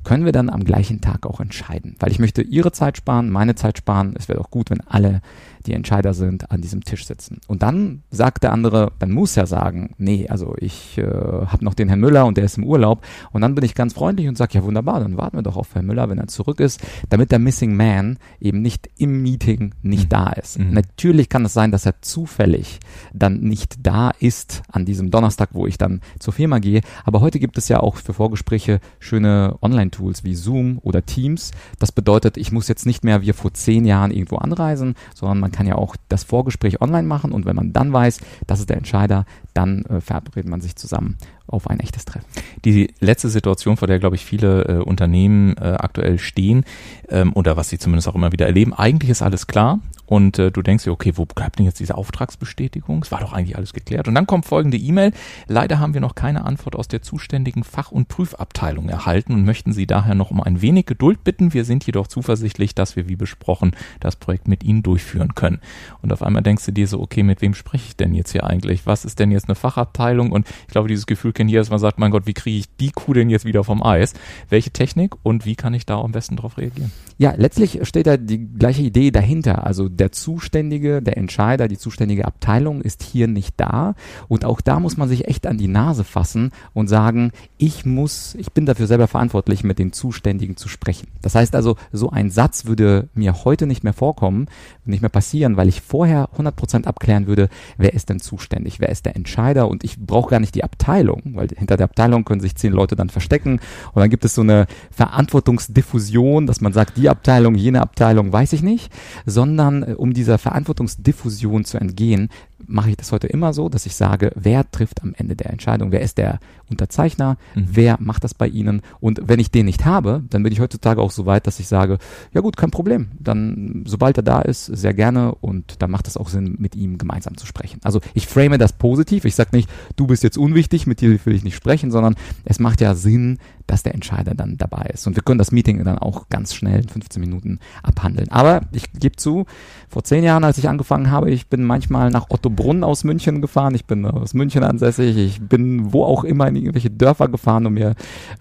können 0.03 0.25
wir 0.25 0.33
dann 0.33 0.51
am 0.51 0.65
gleichen 0.65 1.01
Tag 1.01 1.27
auch 1.27 1.41
entscheiden. 1.41 1.95
Weil 1.99 2.11
ich 2.11 2.19
möchte 2.19 2.43
Ihre 2.43 2.73
Zeit 2.73 2.97
sparen, 2.97 3.31
meine 3.31 3.55
Zeit 3.55 3.79
sparen. 3.79 4.15
Es 4.19 4.29
wäre 4.29 4.39
doch 4.39 4.51
gut, 4.51 4.71
wenn 4.71 4.81
alle, 4.81 5.21
die 5.67 5.73
Entscheider 5.75 6.15
sind, 6.15 6.51
an 6.51 6.61
diesem 6.61 6.85
Tisch 6.85 7.07
sitzen. 7.07 7.41
Und 7.47 7.63
dann 7.63 8.03
sagt 8.11 8.43
der 8.43 8.53
andere, 8.53 8.93
dann 8.99 9.11
muss 9.11 9.37
er 9.37 9.47
sagen, 9.47 9.95
nee, 9.99 10.27
also 10.29 10.55
ich 10.59 10.99
äh, 10.99 11.03
habe 11.05 11.65
noch 11.65 11.75
den 11.75 11.89
Herrn 11.89 12.01
Müller 12.01 12.27
und 12.27 12.37
der 12.37 12.45
ist 12.45 12.59
im 12.59 12.65
Urlaub. 12.65 13.03
Und 13.33 13.43
dann 13.43 13.55
bin 13.55 13.65
ich 13.65 13.75
ganz 13.75 13.93
freundlich 13.95 14.29
und 14.29 14.37
sage, 14.37 14.55
ja 14.55 14.65
wunderbar, 14.65 15.01
dann 15.01 15.17
warten 15.17 15.37
wir 15.37 15.43
doch 15.43 15.57
auf 15.57 15.75
Herrn 15.75 15.87
Müller, 15.87 16.09
wenn 16.09 16.19
er 16.19 16.29
zurück 16.29 16.61
ist, 16.61 16.81
damit 17.09 17.31
der 17.31 17.39
Missing 17.39 17.77
Man 17.77 18.19
eben 18.41 18.63
nicht 18.63 18.89
im 18.97 19.23
Meeting 19.23 19.75
nicht 19.83 20.05
Mhm. 20.05 20.09
da 20.09 20.31
ist. 20.31 20.59
Mhm. 20.59 20.73
Natürlich 20.73 21.29
kann 21.29 21.45
es 21.45 21.53
sein, 21.53 21.71
dass 21.71 21.87
er 21.87 22.01
zufällig 22.03 22.81
dann 23.13 23.41
nicht 23.41 23.87
da 23.87 24.11
ist 24.19 24.63
an 24.71 24.85
diesem 24.85 25.11
Donnerstag, 25.11 25.51
wo 25.53 25.67
ich 25.67 25.79
dann 25.79 26.01
zur 26.19 26.33
Firma 26.33 26.59
gehe. 26.59 26.81
Aber 27.05 27.21
heute 27.21 27.39
gibt 27.39 27.59
es 27.59 27.69
ja 27.69 27.81
auch 27.81 27.97
für 27.97 28.13
Vorgespräche 28.15 28.81
schöne 28.99 29.57
Online-Tools 29.63 30.25
wie 30.25 30.35
Zoom 30.35 30.79
oder 30.83 31.05
Teams. 31.05 31.51
Das 31.79 31.93
bedeutet, 31.93 32.37
ich 32.37 32.53
muss 32.53 32.69
jetzt 32.69 32.87
nicht 32.87 33.05
mehr 33.05 33.23
wie 33.23 33.33
vor 33.33 33.53
zehn 33.55 33.85
Jahren 33.85 34.11
irgendwo 34.11 34.37
anreisen, 34.37 34.95
sondern 35.15 35.41
man 35.41 35.50
kann 35.51 35.67
ja 35.67 35.77
auch 35.77 35.97
das 36.09 36.25
Vorgespräch 36.25 36.81
online 36.81 37.07
machen 37.07 37.33
und 37.33 37.47
wenn 37.47 37.57
man 37.57 37.73
dann 37.73 37.93
weiß, 37.93 38.21
das 38.47 38.61
ist 38.61 38.71
der 38.71 38.77
Entscheider, 38.77 39.25
dann 39.55 39.85
äh, 39.87 40.01
verabredet 40.01 40.51
man 40.51 40.61
sich 40.61 40.77
zusammen 40.77 41.17
auf 41.51 41.69
ein 41.69 41.81
echtes 41.81 42.05
Treffen. 42.05 42.27
Die 42.65 42.95
letzte 43.01 43.29
Situation, 43.29 43.77
vor 43.77 43.89
der, 43.89 43.99
glaube 43.99 44.17
ich, 44.17 44.25
viele 44.25 44.65
äh, 44.65 44.73
Unternehmen 44.79 45.57
äh, 45.57 45.77
aktuell 45.79 46.19
stehen 46.19 46.65
ähm, 47.09 47.33
oder 47.35 47.57
was 47.57 47.69
sie 47.69 47.79
zumindest 47.79 48.09
auch 48.09 48.15
immer 48.15 48.33
wieder 48.33 48.47
erleben, 48.47 48.75
eigentlich 48.75 49.11
ist 49.11 49.23
alles 49.23 49.47
klar 49.47 49.81
und 50.11 50.41
äh, 50.41 50.51
du 50.51 50.61
denkst 50.61 50.83
dir, 50.83 50.91
okay, 50.91 51.13
wo 51.15 51.25
bleibt 51.25 51.61
denn 51.61 51.67
jetzt 51.67 51.79
diese 51.79 51.95
Auftragsbestätigung? 51.95 53.01
Es 53.05 53.13
war 53.13 53.21
doch 53.21 53.33
eigentlich 53.33 53.57
alles 53.57 53.73
geklärt. 53.73 54.09
Und 54.09 54.17
dann 54.17 54.27
kommt 54.27 54.45
folgende 54.45 54.77
E-Mail. 54.77 55.13
Leider 55.47 55.79
haben 55.79 55.95
wir 55.95 56.01
noch 56.01 56.17
keine 56.17 56.45
Antwort 56.45 56.75
aus 56.75 56.89
der 56.89 57.01
zuständigen 57.01 57.63
Fach- 57.63 57.93
und 57.93 58.09
Prüfabteilung 58.09 58.89
erhalten 58.89 59.33
und 59.35 59.45
möchten 59.45 59.73
Sie 59.73 59.87
daher 59.87 60.17
noch 60.17 60.33
um 60.33 60.41
ein 60.41 60.63
wenig 60.63 60.87
Geduld 60.87 61.23
bitten. 61.23 61.55
Wir 61.55 61.65
sind 61.65 61.87
jedoch 61.87 62.09
zuversichtlich, 62.09 62.75
dass 62.75 62.97
wir, 62.97 63.09
wie 63.09 63.15
besprochen, 63.15 63.71
das 64.01 64.17
Projekt 64.17 64.49
mit 64.49 64.65
Ihnen 64.65 64.83
durchführen 64.83 65.37
können. 65.37 65.61
Und 66.03 66.13
auf 66.13 66.25
einmal 66.25 66.43
denkst 66.43 66.67
du 66.67 66.73
dir 66.73 66.89
so, 66.89 67.01
okay, 67.01 67.23
mit 67.23 67.41
wem 67.41 67.55
spreche 67.55 67.85
ich 67.87 67.97
denn 67.97 68.13
jetzt 68.13 68.33
hier 68.33 68.43
eigentlich? 68.43 68.87
Was 68.87 69.05
ist 69.05 69.21
denn 69.21 69.31
jetzt 69.31 69.47
eine 69.47 69.55
Fachabteilung? 69.55 70.33
Und 70.33 70.49
ich 70.67 70.73
glaube, 70.73 70.89
dieses 70.89 71.07
Gefühl 71.07 71.33
dass 71.49 71.71
man 71.71 71.79
sagt, 71.79 71.99
mein 71.99 72.11
Gott, 72.11 72.27
wie 72.27 72.35
kriege 72.35 72.59
ich 72.59 72.77
die 72.77 72.91
Kuh 72.91 73.15
denn 73.15 73.31
jetzt 73.31 73.45
wieder 73.45 73.65
vom 73.65 73.83
Eis? 73.83 74.15
Welche 74.49 74.71
Technik 74.71 75.15
und 75.23 75.47
wie 75.47 75.57
kann 75.57 75.75
ich 75.75 75.87
da 75.87 76.01
am 76.01 76.13
besten 76.13 76.37
drauf 76.37 76.59
reagieren? 76.59 76.91
Ja, 77.19 77.35
letztlich 77.37 77.81
steht 77.83 78.07
da 78.07 78.17
die 78.17 78.49
gleiche 78.49 78.83
Idee 78.83 79.11
dahinter. 79.11 79.67
Also 79.67 79.89
der 79.89 80.11
Zuständige, 80.11 81.03
der 81.03 81.19
Entscheider, 81.19 81.69
die 81.69 81.77
zuständige 81.77 82.25
Abteilung 82.25 82.81
ist 82.81 83.03
hier 83.03 83.29
nicht 83.29 83.55
da. 83.59 83.95
Und 84.29 84.45
auch 84.45 84.61
da 84.61 84.81
muss 84.81 84.97
man 84.97 85.09
sich 85.09 85.29
echt 85.29 85.47
an 85.47 85.59
die 85.59 85.69
Nase 85.69 86.05
fassen 86.05 86.51
und 86.73 86.89
sagen, 86.89 87.33
ich 87.59 87.85
muss, 87.85 88.35
ich 88.37 88.53
bin 88.53 88.67
dafür 88.67 88.87
selber 88.87 89.07
verantwortlich, 89.07 89.65
mit 89.65 89.79
den 89.79 89.93
Zuständigen 89.93 90.57
zu 90.57 90.69
sprechen. 90.69 91.09
Das 91.21 91.35
heißt 91.35 91.55
also, 91.55 91.77
so 91.93 92.11
ein 92.11 92.31
Satz 92.31 92.67
würde 92.67 93.09
mir 93.15 93.45
heute 93.45 93.67
nicht 93.67 93.85
mehr 93.85 93.93
vorkommen, 93.93 94.47
nicht 94.85 95.03
mehr 95.03 95.11
passieren, 95.11 95.57
weil 95.57 95.69
ich 95.69 95.81
vorher 95.81 96.31
100% 96.37 96.87
abklären 96.87 97.27
würde, 97.27 97.49
wer 97.77 97.95
ist 97.95 98.09
denn 98.09 98.21
zuständig, 98.21 98.81
wer 98.81 98.89
ist 98.89 99.07
der 99.07 99.17
Entscheider 99.17 99.69
und 99.69 99.85
ich 99.85 99.99
brauche 99.99 100.31
gar 100.31 100.41
nicht 100.41 100.55
die 100.55 100.65
Abteilung, 100.65 101.30
weil 101.35 101.49
hinter 101.57 101.77
der 101.77 101.85
Abteilung 101.85 102.25
können 102.25 102.41
sich 102.41 102.55
zehn 102.55 102.73
Leute 102.73 102.97
dann 102.97 103.11
verstecken. 103.11 103.61
Und 103.93 104.01
dann 104.01 104.11
gibt 104.11 104.25
es 104.25 104.35
so 104.35 104.43
eine 104.43 104.67
Verantwortungsdiffusion, 104.91 106.47
dass 106.47 106.61
man 106.61 106.73
sagt, 106.73 106.97
die 106.97 107.09
Abteilung, 107.09 107.55
jene 107.55 107.81
Abteilung, 107.81 108.33
weiß 108.33 108.53
ich 108.53 108.63
nicht, 108.63 108.93
sondern 109.27 109.83
äh, 109.83 109.95
um 109.97 110.13
dieser 110.13 110.39
Verantwortungsdiffusion 110.39 111.65
zu 111.65 111.79
entgehen, 111.79 112.29
mache 112.67 112.91
ich 112.91 112.97
das 112.97 113.13
heute 113.13 113.27
immer 113.27 113.53
so, 113.53 113.69
dass 113.69 113.87
ich 113.87 113.97
sage, 113.97 114.33
wer 114.35 114.71
trifft 114.71 115.03
am 115.03 115.15
Ende 115.17 115.37
der 115.37 115.51
Entscheidung, 115.51 115.93
wer 115.93 116.01
ist 116.01 116.19
der 116.19 116.39
Unterzeichner, 116.69 117.37
mhm. 117.55 117.69
wer 117.73 117.97
macht 118.01 118.25
das 118.25 118.35
bei 118.35 118.47
Ihnen 118.47 118.83
und 119.01 119.21
wenn 119.25 119.41
ich 119.41 119.51
den 119.51 119.67
nicht 119.67 119.85
habe, 119.85 120.23
dann 120.31 120.43
bin 120.43 120.53
ich 120.53 120.61
heutzutage 120.61 121.01
auch 121.01 121.11
so 121.11 121.27
weit, 121.27 121.47
dass 121.47 121.61
ich 121.61 121.69
sage, 121.69 121.99
ja 122.33 122.41
gut, 122.41 122.57
kein 122.57 122.71
Problem, 122.71 123.11
dann 123.19 123.85
sobald 123.87 124.17
er 124.17 124.23
da 124.23 124.41
ist, 124.43 124.67
sehr 124.67 124.95
gerne 124.95 125.35
und 125.37 125.83
dann 125.83 125.91
macht 125.91 126.07
es 126.07 126.17
auch 126.17 126.29
Sinn, 126.29 126.57
mit 126.59 126.77
ihm 126.77 126.99
gemeinsam 126.99 127.37
zu 127.37 127.47
sprechen. 127.47 127.81
Also 127.83 128.01
ich 128.15 128.27
frame 128.27 128.59
das 128.59 128.73
positiv, 128.73 129.25
ich 129.25 129.35
sage 129.35 129.51
nicht, 129.53 129.69
du 129.97 130.07
bist 130.07 130.23
jetzt 130.23 130.39
unwichtig, 130.39 130.87
mit 130.87 131.01
dir 131.01 131.19
will 131.25 131.35
ich 131.35 131.45
nicht 131.45 131.57
sprechen, 131.57 131.91
sondern 131.91 132.15
es 132.45 132.61
macht 132.61 132.81
ja 132.81 132.95
Sinn, 132.95 133.39
dass 133.67 133.83
der 133.83 133.95
Entscheider 133.95 134.35
dann 134.35 134.57
dabei 134.57 134.91
ist 134.93 135.07
und 135.07 135.17
wir 135.17 135.23
können 135.23 135.39
das 135.39 135.53
Meeting 135.53 135.83
dann 135.85 135.99
auch 135.99 136.29
ganz 136.29 136.55
schnell 136.55 136.83
in 136.83 136.89
15 136.89 137.21
Minuten 137.21 137.61
abhandeln. 137.83 138.31
Aber 138.31 138.63
ich 138.73 138.93
gebe 138.93 139.17
zu, 139.17 139.47
vor 139.89 140.05
zehn 140.05 140.25
Jahren, 140.25 140.45
als 140.45 140.59
ich 140.59 140.69
angefangen 140.69 141.11
habe, 141.11 141.31
ich 141.31 141.49
bin 141.49 141.65
manchmal 141.65 142.11
nach 142.11 142.27
Otto 142.31 142.50
Brunn 142.51 142.85
aus 142.85 143.05
München 143.05 143.41
gefahren. 143.41 143.75
Ich 143.75 143.85
bin 143.87 144.05
aus 144.05 144.35
München 144.35 144.63
ansässig. 144.63 145.17
Ich 145.17 145.41
bin 145.41 145.93
wo 145.93 146.05
auch 146.05 146.25
immer 146.25 146.49
in 146.49 146.57
irgendwelche 146.57 146.91
Dörfer 146.91 147.29
gefahren 147.29 147.67
und 147.67 147.75
mir 147.75 147.95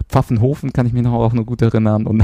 Pfaffenhofen 0.08 0.74
kann 0.74 0.86
ich 0.86 0.94
mich 0.94 1.04
noch 1.04 1.14
auch 1.14 1.34
nur 1.34 1.46
gut 1.46 1.62
erinnern. 1.62 2.06
Und, 2.06 2.24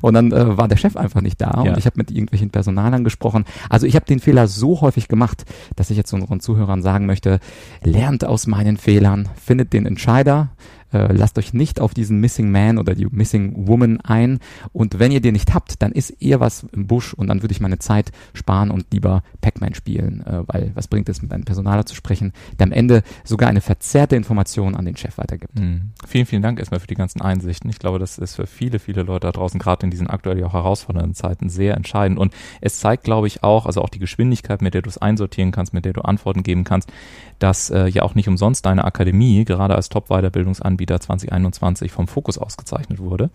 und 0.00 0.14
dann 0.14 0.32
äh, 0.32 0.56
war 0.56 0.68
der 0.68 0.76
Chef 0.76 0.96
einfach 0.96 1.20
nicht 1.20 1.40
da 1.40 1.62
ja. 1.64 1.72
und 1.72 1.78
ich 1.78 1.86
habe 1.86 1.96
mit 1.96 2.10
irgendwelchen 2.10 2.50
Personalern 2.50 3.04
gesprochen. 3.04 3.44
Also 3.68 3.86
ich 3.86 3.96
habe 3.96 4.06
den 4.06 4.20
Fehler 4.20 4.48
so 4.48 4.80
häufig 4.80 5.08
gemacht, 5.08 5.44
dass 5.76 5.90
ich 5.90 5.96
jetzt 5.96 6.12
unseren 6.12 6.40
Zuhörern 6.40 6.82
sagen 6.82 7.06
möchte, 7.06 7.40
lernt 7.82 8.24
aus 8.24 8.46
meinen 8.46 8.76
Fehlern, 8.76 9.28
findet 9.36 9.72
den 9.72 9.86
Entscheider, 9.86 10.50
äh, 10.94 11.12
lasst 11.12 11.38
euch 11.38 11.52
nicht 11.52 11.80
auf 11.80 11.92
diesen 11.92 12.20
Missing 12.20 12.50
Man 12.50 12.78
oder 12.78 12.94
die 12.94 13.06
Missing 13.06 13.66
Woman 13.66 14.00
ein. 14.00 14.38
Und 14.72 14.98
wenn 14.98 15.12
ihr 15.12 15.20
den 15.20 15.34
nicht 15.34 15.52
habt, 15.52 15.82
dann 15.82 15.92
ist 15.92 16.10
eher 16.22 16.40
was 16.40 16.64
im 16.72 16.86
Busch 16.86 17.12
und 17.14 17.26
dann 17.26 17.42
würde 17.42 17.52
ich 17.52 17.60
meine 17.60 17.78
Zeit 17.78 18.12
sparen 18.32 18.70
und 18.70 18.86
lieber 18.92 19.22
Pac-Man 19.40 19.74
spielen, 19.74 20.24
äh, 20.24 20.42
weil 20.46 20.70
was 20.74 20.88
bringt 20.88 21.08
es, 21.08 21.20
mit 21.22 21.32
einem 21.32 21.44
Personaler 21.44 21.84
zu 21.86 21.94
sprechen, 21.94 22.32
der 22.58 22.66
am 22.66 22.72
Ende 22.72 23.02
sogar 23.24 23.48
eine 23.48 23.60
verzerrte 23.60 24.16
Information 24.16 24.74
an 24.74 24.84
den 24.84 24.96
Chef 24.96 25.18
weitergibt. 25.18 25.58
Mhm. 25.58 25.92
Vielen, 26.06 26.26
vielen 26.26 26.42
Dank 26.42 26.58
erstmal 26.58 26.80
für 26.80 26.86
die 26.86 26.94
ganzen 26.94 27.20
Einsichten. 27.20 27.70
Ich 27.70 27.78
glaube, 27.78 27.98
das 27.98 28.18
ist 28.18 28.36
für 28.36 28.46
viele, 28.46 28.78
viele 28.78 29.02
Leute 29.02 29.26
da 29.26 29.32
draußen, 29.32 29.58
gerade 29.58 29.84
in 29.84 29.90
diesen 29.90 30.06
aktuell 30.06 30.42
auch 30.44 30.52
herausfordernden 30.52 31.14
Zeiten, 31.14 31.48
sehr 31.48 31.76
entscheidend. 31.76 32.18
Und 32.18 32.34
es 32.60 32.78
zeigt, 32.78 33.04
glaube 33.04 33.26
ich, 33.26 33.42
auch, 33.42 33.66
also 33.66 33.80
auch 33.80 33.88
die 33.88 33.98
Geschwindigkeit, 33.98 34.60
mit 34.60 34.74
der 34.74 34.82
du 34.82 34.90
es 34.90 34.98
einsortieren 34.98 35.50
kannst, 35.50 35.72
mit 35.72 35.84
der 35.84 35.92
du 35.92 36.02
Antworten 36.02 36.42
geben 36.42 36.64
kannst, 36.64 36.92
dass 37.38 37.70
äh, 37.70 37.86
ja 37.88 38.02
auch 38.02 38.14
nicht 38.14 38.28
umsonst 38.28 38.66
deine 38.66 38.84
Akademie 38.84 39.44
gerade 39.44 39.74
als 39.74 39.88
Top-Weiterbildungsanbieter 39.88 40.83
2021 40.86 41.92
vom 41.92 42.08
Fokus 42.08 42.38
ausgezeichnet 42.38 42.98
wurde. 42.98 43.30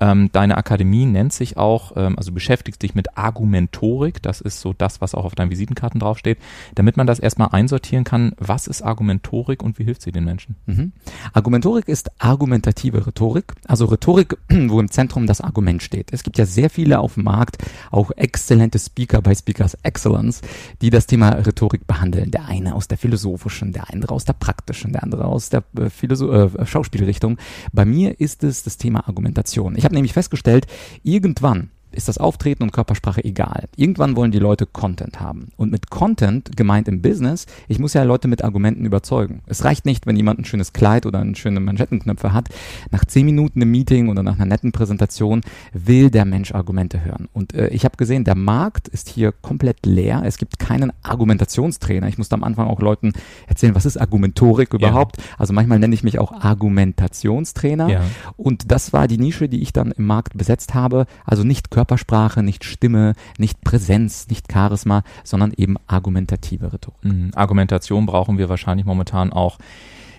Ähm, 0.00 0.30
deine 0.32 0.56
Akademie 0.56 1.06
nennt 1.06 1.32
sich 1.32 1.56
auch, 1.56 1.92
ähm, 1.96 2.16
also 2.18 2.32
beschäftigt 2.32 2.80
sich 2.80 2.94
mit 2.94 3.16
Argumentorik. 3.16 4.22
Das 4.22 4.40
ist 4.40 4.60
so 4.60 4.72
das, 4.72 5.00
was 5.00 5.14
auch 5.14 5.24
auf 5.24 5.34
deinen 5.34 5.50
Visitenkarten 5.50 6.00
draufsteht. 6.00 6.38
Damit 6.74 6.96
man 6.96 7.06
das 7.06 7.18
erstmal 7.18 7.48
einsortieren 7.52 8.04
kann, 8.04 8.32
was 8.38 8.66
ist 8.66 8.82
Argumentorik 8.82 9.62
und 9.62 9.78
wie 9.78 9.84
hilft 9.84 10.02
sie 10.02 10.12
den 10.12 10.24
Menschen? 10.24 10.56
Mhm. 10.66 10.92
Argumentorik 11.32 11.88
ist 11.88 12.10
argumentative 12.18 13.06
Rhetorik, 13.06 13.54
also 13.66 13.86
Rhetorik, 13.86 14.36
wo 14.48 14.80
im 14.80 14.90
Zentrum 14.90 15.26
das 15.26 15.40
Argument 15.40 15.82
steht. 15.82 16.12
Es 16.12 16.22
gibt 16.22 16.38
ja 16.38 16.46
sehr 16.46 16.70
viele 16.70 17.00
auf 17.00 17.14
dem 17.14 17.24
Markt, 17.24 17.58
auch 17.90 18.10
exzellente 18.12 18.78
Speaker 18.78 19.22
bei 19.22 19.34
Speakers 19.34 19.74
Excellence, 19.82 20.42
die 20.80 20.90
das 20.90 21.06
Thema 21.06 21.30
Rhetorik 21.30 21.86
behandeln. 21.86 22.30
Der 22.30 22.46
eine 22.46 22.74
aus 22.74 22.88
der 22.88 22.98
philosophischen, 22.98 23.72
der 23.72 23.90
andere 23.92 24.14
aus 24.14 24.24
der 24.24 24.34
praktischen, 24.34 24.92
der 24.92 25.02
andere 25.02 25.24
aus 25.24 25.48
der 25.50 25.64
äh, 25.78 25.88
äh, 25.88 26.66
Schauspielrichtung. 26.88 27.38
Bei 27.72 27.84
mir 27.84 28.18
ist 28.20 28.42
es 28.44 28.62
das 28.62 28.78
Thema 28.78 29.06
Argumentation. 29.06 29.76
Ich 29.76 29.84
habe 29.84 29.94
nämlich 29.94 30.14
festgestellt, 30.14 30.66
irgendwann 31.02 31.70
ist 31.92 32.08
das 32.08 32.18
Auftreten 32.18 32.62
und 32.62 32.72
Körpersprache 32.72 33.24
egal. 33.24 33.64
Irgendwann 33.76 34.16
wollen 34.16 34.30
die 34.30 34.38
Leute 34.38 34.66
Content 34.66 35.20
haben. 35.20 35.48
Und 35.56 35.70
mit 35.70 35.90
Content, 35.90 36.56
gemeint 36.56 36.88
im 36.88 37.02
Business, 37.02 37.46
ich 37.68 37.78
muss 37.78 37.94
ja 37.94 38.02
Leute 38.02 38.28
mit 38.28 38.44
Argumenten 38.44 38.84
überzeugen. 38.84 39.40
Es 39.46 39.64
reicht 39.64 39.86
nicht, 39.86 40.06
wenn 40.06 40.16
jemand 40.16 40.40
ein 40.40 40.44
schönes 40.44 40.72
Kleid 40.72 41.06
oder 41.06 41.20
eine 41.20 41.36
schöne 41.36 41.60
Manschettenknöpfe 41.60 42.32
hat. 42.32 42.48
Nach 42.90 43.04
zehn 43.04 43.26
Minuten 43.26 43.62
im 43.62 43.70
Meeting 43.70 44.08
oder 44.08 44.22
nach 44.22 44.36
einer 44.36 44.46
netten 44.46 44.72
Präsentation 44.72 45.42
will 45.72 46.10
der 46.10 46.24
Mensch 46.24 46.52
Argumente 46.52 47.04
hören. 47.04 47.28
Und 47.32 47.54
äh, 47.54 47.68
ich 47.68 47.84
habe 47.84 47.96
gesehen, 47.96 48.24
der 48.24 48.34
Markt 48.34 48.88
ist 48.88 49.08
hier 49.08 49.32
komplett 49.32 49.86
leer. 49.86 50.22
Es 50.24 50.38
gibt 50.38 50.58
keinen 50.58 50.92
Argumentationstrainer. 51.02 52.08
Ich 52.08 52.18
musste 52.18 52.34
am 52.34 52.44
Anfang 52.44 52.68
auch 52.68 52.80
Leuten 52.80 53.12
erzählen, 53.46 53.74
was 53.74 53.86
ist 53.86 53.96
Argumentorik 53.96 54.74
überhaupt. 54.74 55.16
Ja. 55.16 55.22
Also 55.38 55.52
manchmal 55.52 55.78
nenne 55.78 55.94
ich 55.94 56.02
mich 56.02 56.18
auch 56.18 56.32
Argumentationstrainer. 56.32 57.88
Ja. 57.88 58.02
Und 58.36 58.70
das 58.70 58.92
war 58.92 59.08
die 59.08 59.18
Nische, 59.18 59.48
die 59.48 59.62
ich 59.62 59.72
dann 59.72 59.92
im 59.92 60.06
Markt 60.06 60.36
besetzt 60.36 60.74
habe. 60.74 61.06
Also 61.24 61.44
nicht 61.44 61.70
Körpersprache, 61.78 62.42
nicht 62.42 62.64
Stimme, 62.64 63.12
nicht 63.38 63.60
Präsenz, 63.60 64.26
nicht 64.28 64.52
Charisma, 64.52 65.04
sondern 65.22 65.52
eben 65.56 65.76
argumentative 65.86 66.72
Rhetorik. 66.72 67.04
Mhm. 67.04 67.30
Argumentation 67.36 68.04
brauchen 68.04 68.36
wir 68.36 68.48
wahrscheinlich 68.48 68.84
momentan 68.84 69.32
auch 69.32 69.58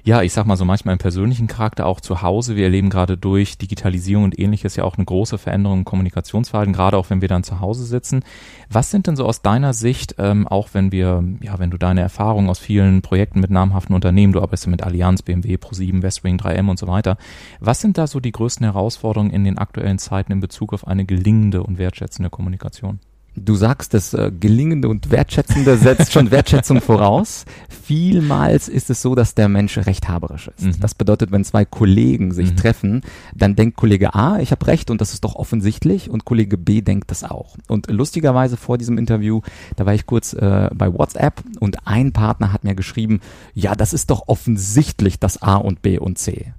ja, 0.04 0.22
ich 0.22 0.34
sag 0.34 0.46
mal 0.46 0.56
so 0.56 0.66
manchmal 0.66 0.94
im 0.94 1.00
persönlichen 1.00 1.48
Charakter 1.48 1.86
auch 1.86 2.02
zu 2.02 2.22
Hause. 2.22 2.56
Wir 2.56 2.66
erleben 2.66 2.90
gerade 2.90 3.18
durch 3.18 3.58
Digitalisierung 3.58 4.24
und 4.24 4.40
ähnliches 4.40 4.76
ja 4.76 4.84
auch 4.84 4.96
eine 4.96 5.06
große 5.06 5.38
Veränderung 5.38 5.80
im 5.80 5.86
Kommunikationsverhalten, 5.86 6.74
gerade 6.74 6.98
auch 6.98 7.10
wenn 7.10 7.22
wir 7.22 7.28
dann 7.28 7.44
zu 7.44 7.60
Hause 7.60 7.86
sitzen. 7.86 8.24
Was 8.70 8.92
sind 8.92 9.08
denn 9.08 9.16
so 9.16 9.26
aus 9.26 9.42
deiner 9.42 9.74
Sicht, 9.74 10.16
ähm, 10.18 10.48
auch 10.48 10.70
wenn 10.74 10.92
wir, 10.92 11.24
ja, 11.42 11.60
wenn 11.60 11.72
du 11.72 11.78
deine 11.78 12.02
Erfahrungen 12.02 12.50
aus 12.50 12.60
vielen 12.60 13.02
Projekten 13.02 13.40
mit 13.40 13.52
namhaften 13.52 13.96
Unternehmen, 13.96 14.34
du 14.34 14.42
arbeitest 14.42 14.68
mit 14.68 14.84
Allianz, 14.84 15.22
BMW, 15.22 15.56
Pro7, 15.56 16.02
Westwing, 16.02 16.38
3M 16.38 16.70
und 16.70 16.80
so 16.80 16.88
weiter. 16.88 17.18
Was 17.60 17.82
sind 17.82 17.98
da 17.98 18.08
so 18.08 18.20
die 18.20 18.32
größten 18.32 18.66
Herausforderungen 18.66 19.32
in 19.32 19.44
den 19.44 19.58
aktuellen 19.58 20.00
Zeiten 20.00 20.32
in 20.32 20.40
Bezug 20.40 20.74
auf 20.74 20.88
eine 20.88 21.06
gelingende 21.06 21.64
und 21.64 21.78
wertschätzende 21.78 22.30
Kommunikation? 22.30 23.00
Du 23.46 23.56
sagst, 23.56 23.94
das 23.94 24.14
äh, 24.14 24.32
Gelingende 24.38 24.90
und 24.90 25.12
Wertschätzende 25.12 25.78
setzt 25.78 26.12
schon 26.12 26.32
Wertschätzung 26.32 26.82
voraus. 26.82 27.46
Vielmals 27.84 28.68
ist 28.68 28.90
es 28.90 29.02
so, 29.02 29.16
dass 29.16 29.36
der 29.36 29.50
Mensch 29.50 29.78
rechthaberisch 29.78 30.50
ist. 30.56 30.66
Mhm. 30.66 30.80
Das 30.80 30.94
bedeutet, 30.94 31.32
wenn 31.32 31.44
zwei 31.44 31.66
Kollegen 31.66 32.32
sich 32.32 32.52
mhm. 32.52 32.56
treffen, 32.58 33.02
dann 33.36 33.56
denkt 33.56 33.78
Kollege 33.78 34.14
A, 34.14 34.40
ich 34.40 34.52
habe 34.52 34.68
recht 34.68 34.92
und 34.92 35.02
das 35.02 35.14
ist 35.14 35.24
doch 35.24 35.36
offensichtlich 35.36 36.10
und 36.10 36.26
Kollege 36.26 36.58
B 36.58 36.82
denkt 36.82 37.12
das 37.12 37.24
auch. 37.24 37.56
Und 37.68 37.90
lustigerweise 37.90 38.58
vor 38.58 38.78
diesem 38.78 38.98
Interview, 38.98 39.42
da 39.76 39.86
war 39.86 39.94
ich 39.94 40.06
kurz 40.06 40.34
äh, 40.34 40.70
bei 40.74 40.94
WhatsApp 40.94 41.44
und 41.60 41.88
ein 41.88 42.12
Partner 42.14 42.54
hat 42.54 42.64
mir 42.64 42.76
geschrieben, 42.76 43.22
ja, 43.54 43.76
das 43.76 43.94
ist 43.94 44.10
doch 44.10 44.24
offensichtlich, 44.28 45.20
dass 45.20 45.42
A 45.42 45.56
und 45.56 45.82
B 45.82 45.98
und 45.98 46.18
C. 46.18 46.54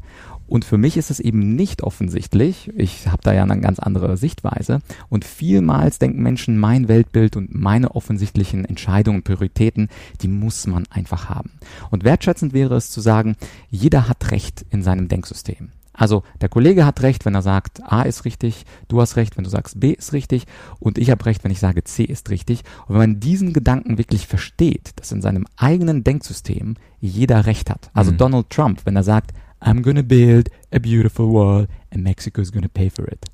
Und 0.51 0.65
für 0.65 0.79
mich 0.79 0.97
ist 0.97 1.11
es 1.11 1.21
eben 1.21 1.55
nicht 1.55 1.85
offensichtlich. 1.85 2.73
Ich 2.77 3.07
habe 3.07 3.23
da 3.23 3.33
ja 3.33 3.45
eine 3.45 3.61
ganz 3.61 3.79
andere 3.79 4.17
Sichtweise. 4.17 4.81
Und 5.09 5.25
vielmals 5.25 6.01
denken 6.01 6.23
Menschen, 6.23 6.59
mein 6.59 6.89
Weltbild 6.89 7.37
und 7.37 7.55
meine 7.55 7.95
offensichtlichen 7.95 8.65
Entscheidungen, 8.65 9.23
Prioritäten, 9.23 9.89
die 10.23 10.29
muss 10.29 10.67
man 10.67 10.89
einfach 10.91 11.29
haben. 11.29 11.53
Und 11.91 12.03
wertschätzend 12.03 12.53
wäre 12.53 12.75
es 12.75 12.91
zu 12.91 13.01
sagen, 13.01 13.37
jeder 13.71 14.09
hat 14.09 14.33
Recht 14.33 14.67
in 14.71 14.83
seinem 14.83 15.07
Denksystem. 15.07 15.71
Also 15.93 16.25
der 16.41 16.49
Kollege 16.49 16.85
hat 16.85 17.03
recht, 17.03 17.27
wenn 17.27 17.35
er 17.35 17.43
sagt, 17.43 17.83
A 17.85 18.03
ist 18.03 18.25
richtig, 18.25 18.65
du 18.89 19.01
hast 19.01 19.17
recht, 19.17 19.37
wenn 19.37 19.45
du 19.45 19.51
sagst, 19.51 19.79
B 19.79 19.93
ist 19.93 20.15
richtig 20.15 20.47
und 20.79 20.97
ich 20.99 21.11
habe 21.11 21.27
recht, 21.27 21.45
wenn 21.45 21.51
ich 21.51 21.61
sage, 21.61 21.85
C 21.85 22.05
ist 22.05 22.31
richtig. 22.31 22.63
Und 22.87 22.95
wenn 22.95 23.11
man 23.11 23.21
diesen 23.21 23.53
Gedanken 23.53 23.99
wirklich 23.99 24.27
versteht, 24.27 24.93
dass 24.97 25.13
in 25.13 25.21
seinem 25.21 25.47
eigenen 25.57 26.03
Denksystem 26.03 26.77
jeder 27.01 27.45
recht 27.45 27.69
hat. 27.71 27.91
Also 27.93 28.13
mhm. 28.13 28.17
Donald 28.17 28.51
Trump, 28.51 28.81
wenn 28.85 28.97
er 28.97 29.03
sagt, 29.03 29.33
I'm 29.61 29.83
gonna 29.83 30.03
build 30.03 30.49
a 30.73 30.81
beautiful 30.81 31.27
wall 31.27 31.67
and 31.91 32.03
Mexico 32.03 32.41
is 32.41 32.51
gonna 32.51 32.69
pay 32.69 32.91
for 32.91 33.07
it, 33.07 33.27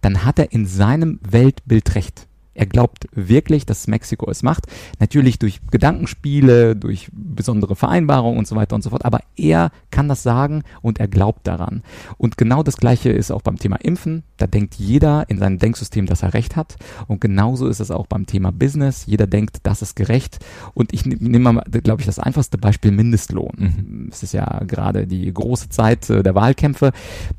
dann 0.00 0.24
hat 0.24 0.38
er 0.38 0.52
in 0.52 0.66
seinem 0.66 1.18
Weltbild 1.22 1.94
recht. 1.94 2.26
Er 2.54 2.66
glaubt 2.66 3.06
wirklich, 3.12 3.66
dass 3.66 3.86
Mexiko 3.86 4.30
es 4.30 4.42
macht. 4.42 4.66
Natürlich 4.98 5.38
durch 5.38 5.60
Gedankenspiele, 5.70 6.76
durch 6.76 7.08
besondere 7.12 7.76
Vereinbarungen 7.76 8.38
und 8.38 8.46
so 8.46 8.56
weiter 8.56 8.74
und 8.74 8.82
so 8.82 8.90
fort. 8.90 9.04
Aber 9.04 9.20
er 9.36 9.70
kann 9.90 10.08
das 10.08 10.22
sagen 10.22 10.62
und 10.82 11.00
er 11.00 11.08
glaubt 11.08 11.46
daran. 11.46 11.82
Und 12.18 12.36
genau 12.36 12.62
das 12.62 12.76
Gleiche 12.76 13.10
ist 13.10 13.30
auch 13.30 13.42
beim 13.42 13.58
Thema 13.58 13.76
Impfen. 13.76 14.22
Da 14.36 14.46
denkt 14.46 14.74
jeder 14.74 15.28
in 15.28 15.38
seinem 15.38 15.58
Denksystem, 15.58 16.06
dass 16.06 16.22
er 16.22 16.34
recht 16.34 16.56
hat. 16.56 16.76
Und 17.08 17.20
genauso 17.20 17.68
ist 17.68 17.80
es 17.80 17.90
auch 17.90 18.06
beim 18.06 18.26
Thema 18.26 18.52
Business. 18.52 19.06
Jeder 19.06 19.26
denkt, 19.26 19.58
das 19.62 19.82
ist 19.82 19.96
gerecht. 19.96 20.38
Und 20.74 20.92
ich 20.92 21.06
nehme 21.06 21.52
mal, 21.52 21.64
glaube 21.82 22.02
ich, 22.02 22.06
das 22.06 22.18
einfachste 22.18 22.58
Beispiel 22.58 22.90
Mindestlohn. 22.90 23.52
Mhm. 23.56 24.08
Es 24.10 24.22
ist 24.22 24.32
ja 24.32 24.62
gerade 24.66 25.06
die 25.06 25.32
große 25.32 25.68
Zeit 25.68 26.10
äh, 26.10 26.22
der 26.22 26.34
Wahlkämpfe. 26.34 26.92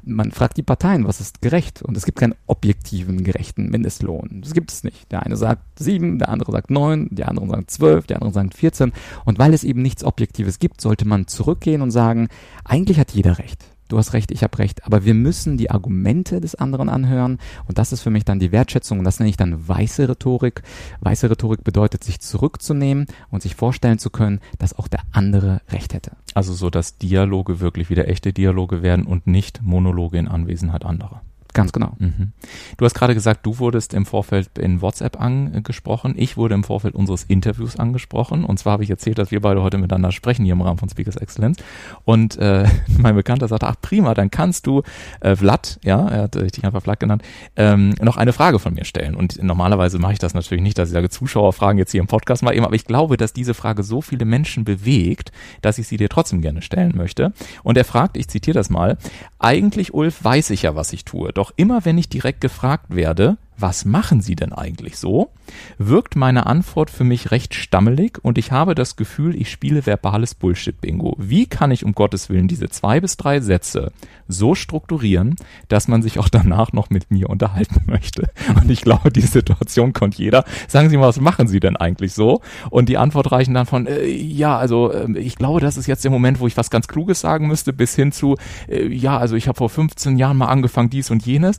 Man 0.04 0.32
fragt 0.32 0.58
die 0.58 0.64
Parteien, 0.64 1.06
was 1.06 1.22
ist 1.22 1.42
gerecht? 1.42 1.82
Und 1.82 1.98
es 1.98 2.06
gibt 2.06 2.20
keinen 2.20 2.36
objektiven, 2.48 3.24
gerechten 3.24 3.70
Mindestlohn. 3.70 4.42
Das 4.42 4.54
gibt 4.54 4.72
es 4.72 4.84
nicht. 4.84 5.03
Der 5.12 5.24
eine 5.24 5.38
sagt 5.38 5.80
sieben, 5.80 6.20
der 6.20 6.30
andere 6.30 6.52
sagt 6.52 6.72
neun, 6.72 7.08
die 7.12 7.24
anderen 7.24 7.50
sagen 7.50 7.68
zwölf, 7.68 8.08
die 8.08 8.16
anderen 8.16 8.34
sagen 8.34 8.52
vierzehn. 8.52 8.94
Und 9.26 9.40
weil 9.40 9.54
es 9.54 9.64
eben 9.64 9.82
nichts 9.82 10.04
Objektives 10.04 10.60
gibt, 10.60 10.82
sollte 10.82 11.08
man 11.08 11.28
zurückgehen 11.28 11.82
und 11.82 11.92
sagen, 11.92 12.28
eigentlich 12.66 13.00
hat 13.00 13.12
jeder 13.12 13.40
recht. 13.40 13.66
Du 13.90 13.98
hast 14.00 14.14
recht, 14.14 14.32
ich 14.32 14.42
habe 14.44 14.58
recht, 14.58 14.86
aber 14.86 15.06
wir 15.06 15.14
müssen 15.14 15.58
die 15.58 15.70
Argumente 15.70 16.42
des 16.42 16.56
anderen 16.56 16.90
anhören 16.90 17.38
und 17.68 17.78
das 17.78 17.92
ist 17.92 18.02
für 18.02 18.10
mich 18.10 18.26
dann 18.26 18.40
die 18.40 18.52
Wertschätzung 18.52 18.98
und 18.98 19.06
das 19.06 19.20
nenne 19.20 19.30
ich 19.30 19.38
dann 19.38 19.68
weiße 19.68 20.10
Rhetorik. 20.10 20.64
Weiße 21.02 21.30
Rhetorik 21.30 21.64
bedeutet, 21.64 22.04
sich 22.04 22.20
zurückzunehmen 22.20 23.06
und 23.30 23.44
sich 23.44 23.56
vorstellen 23.56 24.00
zu 24.00 24.10
können, 24.10 24.40
dass 24.58 24.78
auch 24.80 24.88
der 24.88 25.02
andere 25.12 25.62
recht 25.70 25.94
hätte. 25.94 26.14
Also 26.34 26.54
so, 26.54 26.70
dass 26.70 26.98
Dialoge 26.98 27.60
wirklich 27.60 27.90
wieder 27.92 28.08
echte 28.08 28.34
Dialoge 28.34 28.82
werden 28.82 29.06
und 29.06 29.28
nicht 29.28 29.62
Monologe 29.62 30.18
in 30.18 30.28
Anwesenheit 30.28 30.86
anderer. 30.86 31.22
Ganz 31.54 31.72
genau. 31.72 31.96
Mhm. 32.00 32.32
Du 32.78 32.86
hast 32.86 32.96
gerade 32.96 33.14
gesagt, 33.14 33.46
du 33.46 33.60
wurdest 33.60 33.94
im 33.94 34.08
Vorfeld 34.08 34.58
in 34.58 34.82
WhatsApp 34.82 35.22
angesprochen. 35.22 36.16
Ich 36.18 36.36
wurde 36.36 36.56
im 36.56 36.64
Vorfeld 36.64 36.96
unseres 36.96 37.24
Interviews 37.24 37.78
angesprochen. 37.78 38.44
Und 38.44 38.58
zwar 38.58 38.74
habe 38.74 38.84
ich 38.84 38.90
erzählt, 38.90 39.20
dass 39.20 39.30
wir 39.30 39.42
beide 39.42 39.62
heute 39.62 39.78
miteinander 39.78 40.12
sprechen 40.12 40.46
hier 40.46 40.54
im 40.54 40.62
Rahmen 40.62 40.80
von 40.80 40.90
Speakers 40.90 41.16
Excellence. 41.16 41.58
Und 42.06 42.38
äh, 42.38 42.68
mein 42.98 43.14
Bekannter 43.14 43.48
sagte, 43.48 43.68
ach 43.68 43.76
prima, 43.82 44.16
dann 44.16 44.32
kannst 44.32 44.66
du 44.66 44.82
äh, 45.22 45.36
Vlad, 45.36 45.80
ja, 45.84 46.08
er 46.08 46.24
hat 46.24 46.36
dich 46.36 46.64
einfach 46.66 46.82
Vlad 46.82 47.00
genannt, 47.00 47.22
ähm, 47.56 47.94
noch 48.02 48.18
eine 48.18 48.34
Frage 48.34 48.58
von 48.58 48.74
mir 48.74 48.86
stellen. 48.86 49.14
Und 49.14 49.42
normalerweise 49.44 50.00
mache 50.00 50.14
ich 50.14 50.20
das 50.20 50.34
natürlich 50.34 50.64
nicht, 50.64 50.80
dass 50.80 50.90
ich 50.90 50.94
sage, 50.94 51.10
Zuschauerfragen 51.10 51.78
jetzt 51.78 51.92
hier 51.92 52.02
im 52.02 52.08
Podcast 52.08 52.42
mal 52.42 52.56
eben, 52.56 52.66
aber 52.66 52.76
ich 52.76 52.86
glaube, 52.86 53.16
dass 53.16 53.32
diese 53.32 53.54
Frage 53.54 53.84
so 53.84 54.02
viele 54.02 54.26
Menschen 54.26 54.64
bewegt, 54.64 55.32
dass 55.62 55.78
ich 55.78 55.88
sie 55.88 55.98
dir 55.98 56.10
trotzdem 56.10 56.42
gerne 56.42 56.64
stellen 56.64 56.94
möchte. 56.96 57.32
Und 57.62 57.78
er 57.78 57.86
fragt, 57.86 58.18
ich 58.18 58.28
zitiere 58.28 58.56
das 58.56 58.72
mal, 58.72 58.98
eigentlich, 59.38 59.94
Ulf, 59.94 60.24
weiß 60.24 60.50
ich 60.50 60.64
ja, 60.64 60.76
was 60.76 60.94
ich 60.94 61.06
tue. 61.06 61.32
Doch 61.34 61.43
immer 61.56 61.86
wenn 61.86 61.98
ich 61.98 62.10
direkt 62.10 62.42
gefragt 62.42 62.88
werde, 62.90 63.38
was 63.58 63.86
machen 63.86 64.22
Sie 64.22 64.36
denn 64.36 64.54
eigentlich 64.54 64.98
so? 64.98 65.32
wirkt 65.78 66.16
meine 66.16 66.46
Antwort 66.46 66.90
für 66.90 67.04
mich 67.04 67.32
recht 67.32 67.54
stammelig 67.54 68.20
und 68.24 68.38
ich 68.38 68.52
habe 68.52 68.76
das 68.76 68.96
Gefühl, 68.96 69.36
ich 69.36 69.50
spiele 69.50 69.86
verbales 69.86 70.36
Bullshit-Bingo. 70.36 71.16
Wie 71.18 71.46
kann 71.46 71.72
ich 71.72 71.86
um 71.86 71.94
Gottes 71.94 72.30
Willen 72.30 72.48
diese 72.48 72.70
zwei 72.70 73.00
bis 73.00 73.18
drei 73.18 73.40
Sätze 73.40 73.92
so 74.28 74.56
strukturieren, 74.56 75.36
dass 75.68 75.88
man 75.88 76.02
sich 76.02 76.20
auch 76.20 76.30
danach 76.30 76.74
noch 76.74 76.90
mit 76.90 77.12
mir 77.12 77.30
unterhalten 77.30 77.84
möchte? 77.86 78.30
Und 78.62 78.70
ich 78.70 78.82
glaube, 78.82 79.12
die 79.12 79.22
Situation 79.22 79.94
kommt 79.94 80.16
jeder. 80.16 80.46
Sagen 80.68 80.90
Sie 80.90 80.98
mal, 80.98 81.08
was 81.08 81.20
machen 81.20 81.48
Sie 81.48 81.60
denn 81.60 81.78
eigentlich 81.78 82.14
so? 82.14 82.42
Und 82.70 82.90
die 82.90 82.98
Antwort 82.98 83.32
reichen 83.32 83.54
dann 83.54 83.66
von, 83.66 83.88
äh, 83.88 84.06
ja, 84.06 84.58
also 84.58 84.92
äh, 84.92 85.18
ich 85.18 85.36
glaube, 85.36 85.60
das 85.60 85.78
ist 85.78 85.88
jetzt 85.88 86.04
der 86.04 86.12
Moment, 86.12 86.40
wo 86.40 86.48
ich 86.48 86.58
was 86.58 86.70
ganz 86.70 86.88
Kluges 86.88 87.22
sagen 87.22 87.48
müsste, 87.48 87.74
bis 87.74 87.96
hin 87.96 88.12
zu, 88.12 88.38
äh, 88.68 88.88
ja, 88.88 89.18
also 89.18 89.36
ich 89.36 89.48
habe 89.48 89.58
vor 89.58 89.70
15 89.70 90.18
Jahren 90.18 90.38
mal 90.38 90.48
angefangen, 90.48 90.90
dies 90.90 91.12
und 91.12 91.26
jenes 91.26 91.58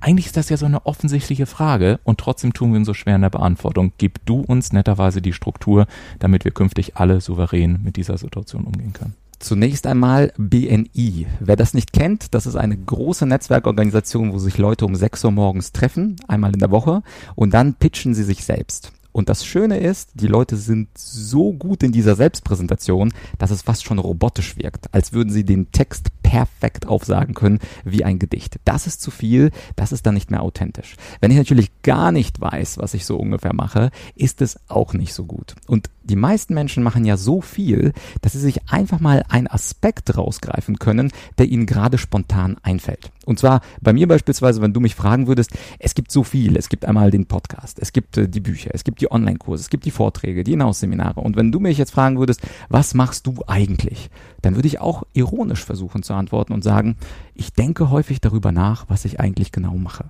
eigentlich 0.00 0.26
ist 0.26 0.36
das 0.36 0.48
ja 0.48 0.56
so 0.56 0.66
eine 0.66 0.86
offensichtliche 0.86 1.46
Frage 1.46 2.00
und 2.04 2.18
trotzdem 2.18 2.52
tun 2.52 2.72
wir 2.72 2.78
uns 2.78 2.86
so 2.86 2.94
schwer 2.94 3.16
in 3.16 3.22
der 3.22 3.30
Beantwortung. 3.30 3.92
Gib 3.98 4.24
du 4.26 4.40
uns 4.40 4.72
netterweise 4.72 5.22
die 5.22 5.32
Struktur, 5.32 5.86
damit 6.18 6.44
wir 6.44 6.52
künftig 6.52 6.96
alle 6.96 7.20
souverän 7.20 7.80
mit 7.82 7.96
dieser 7.96 8.18
Situation 8.18 8.64
umgehen 8.64 8.92
können. 8.92 9.14
Zunächst 9.38 9.86
einmal 9.86 10.32
BNI. 10.36 11.26
Wer 11.38 11.54
das 11.54 11.72
nicht 11.72 11.92
kennt, 11.92 12.34
das 12.34 12.46
ist 12.46 12.56
eine 12.56 12.76
große 12.76 13.24
Netzwerkorganisation, 13.24 14.32
wo 14.32 14.38
sich 14.38 14.58
Leute 14.58 14.84
um 14.84 14.96
6 14.96 15.24
Uhr 15.24 15.30
morgens 15.30 15.70
treffen, 15.70 16.16
einmal 16.26 16.52
in 16.52 16.58
der 16.58 16.72
Woche, 16.72 17.02
und 17.36 17.54
dann 17.54 17.74
pitchen 17.74 18.14
sie 18.14 18.24
sich 18.24 18.44
selbst. 18.44 18.92
Und 19.12 19.28
das 19.28 19.44
Schöne 19.44 19.78
ist, 19.78 20.10
die 20.14 20.26
Leute 20.26 20.56
sind 20.56 20.88
so 20.96 21.52
gut 21.52 21.82
in 21.82 21.92
dieser 21.92 22.14
Selbstpräsentation, 22.14 23.12
dass 23.38 23.50
es 23.50 23.62
fast 23.62 23.84
schon 23.84 23.98
robotisch 23.98 24.56
wirkt, 24.56 24.92
als 24.94 25.12
würden 25.12 25.32
sie 25.32 25.44
den 25.44 25.72
Text 25.72 26.08
perfekt 26.22 26.86
aufsagen 26.86 27.34
können 27.34 27.58
wie 27.84 28.04
ein 28.04 28.18
Gedicht. 28.18 28.60
Das 28.64 28.86
ist 28.86 29.00
zu 29.00 29.10
viel, 29.10 29.50
das 29.76 29.92
ist 29.92 30.06
dann 30.06 30.14
nicht 30.14 30.30
mehr 30.30 30.42
authentisch. 30.42 30.96
Wenn 31.20 31.30
ich 31.30 31.38
natürlich 31.38 31.70
gar 31.82 32.12
nicht 32.12 32.40
weiß, 32.40 32.78
was 32.78 32.94
ich 32.94 33.06
so 33.06 33.16
ungefähr 33.16 33.54
mache, 33.54 33.90
ist 34.14 34.42
es 34.42 34.60
auch 34.68 34.92
nicht 34.92 35.14
so 35.14 35.24
gut. 35.24 35.54
Und 35.66 35.88
die 36.08 36.16
meisten 36.16 36.54
Menschen 36.54 36.82
machen 36.82 37.04
ja 37.04 37.16
so 37.16 37.40
viel, 37.40 37.92
dass 38.22 38.32
sie 38.32 38.40
sich 38.40 38.68
einfach 38.70 39.00
mal 39.00 39.24
einen 39.28 39.46
Aspekt 39.46 40.16
rausgreifen 40.16 40.78
können, 40.78 41.12
der 41.38 41.46
ihnen 41.46 41.66
gerade 41.66 41.98
spontan 41.98 42.56
einfällt. 42.62 43.10
Und 43.26 43.38
zwar 43.38 43.60
bei 43.80 43.92
mir 43.92 44.08
beispielsweise, 44.08 44.62
wenn 44.62 44.72
du 44.72 44.80
mich 44.80 44.94
fragen 44.94 45.26
würdest, 45.26 45.50
es 45.78 45.94
gibt 45.94 46.10
so 46.10 46.24
viel. 46.24 46.56
Es 46.56 46.68
gibt 46.68 46.86
einmal 46.86 47.10
den 47.10 47.26
Podcast, 47.26 47.78
es 47.78 47.92
gibt 47.92 48.16
äh, 48.16 48.28
die 48.28 48.40
Bücher, 48.40 48.70
es 48.72 48.84
gibt 48.84 49.00
die 49.00 49.10
Online-Kurse, 49.10 49.62
es 49.62 49.70
gibt 49.70 49.84
die 49.84 49.90
Vorträge, 49.90 50.44
die 50.44 50.54
Inhouse-Seminare. 50.54 51.20
Und 51.20 51.36
wenn 51.36 51.52
du 51.52 51.60
mich 51.60 51.78
jetzt 51.78 51.90
fragen 51.90 52.18
würdest, 52.18 52.40
was 52.68 52.94
machst 52.94 53.26
du 53.26 53.34
eigentlich? 53.46 54.10
Dann 54.40 54.54
würde 54.54 54.68
ich 54.68 54.80
auch 54.80 55.02
ironisch 55.12 55.64
versuchen 55.64 56.02
zu 56.02 56.14
antworten 56.14 56.52
und 56.52 56.64
sagen, 56.64 56.96
ich 57.34 57.52
denke 57.52 57.90
häufig 57.90 58.20
darüber 58.20 58.52
nach, 58.52 58.86
was 58.88 59.04
ich 59.04 59.20
eigentlich 59.20 59.52
genau 59.52 59.76
mache. 59.76 60.06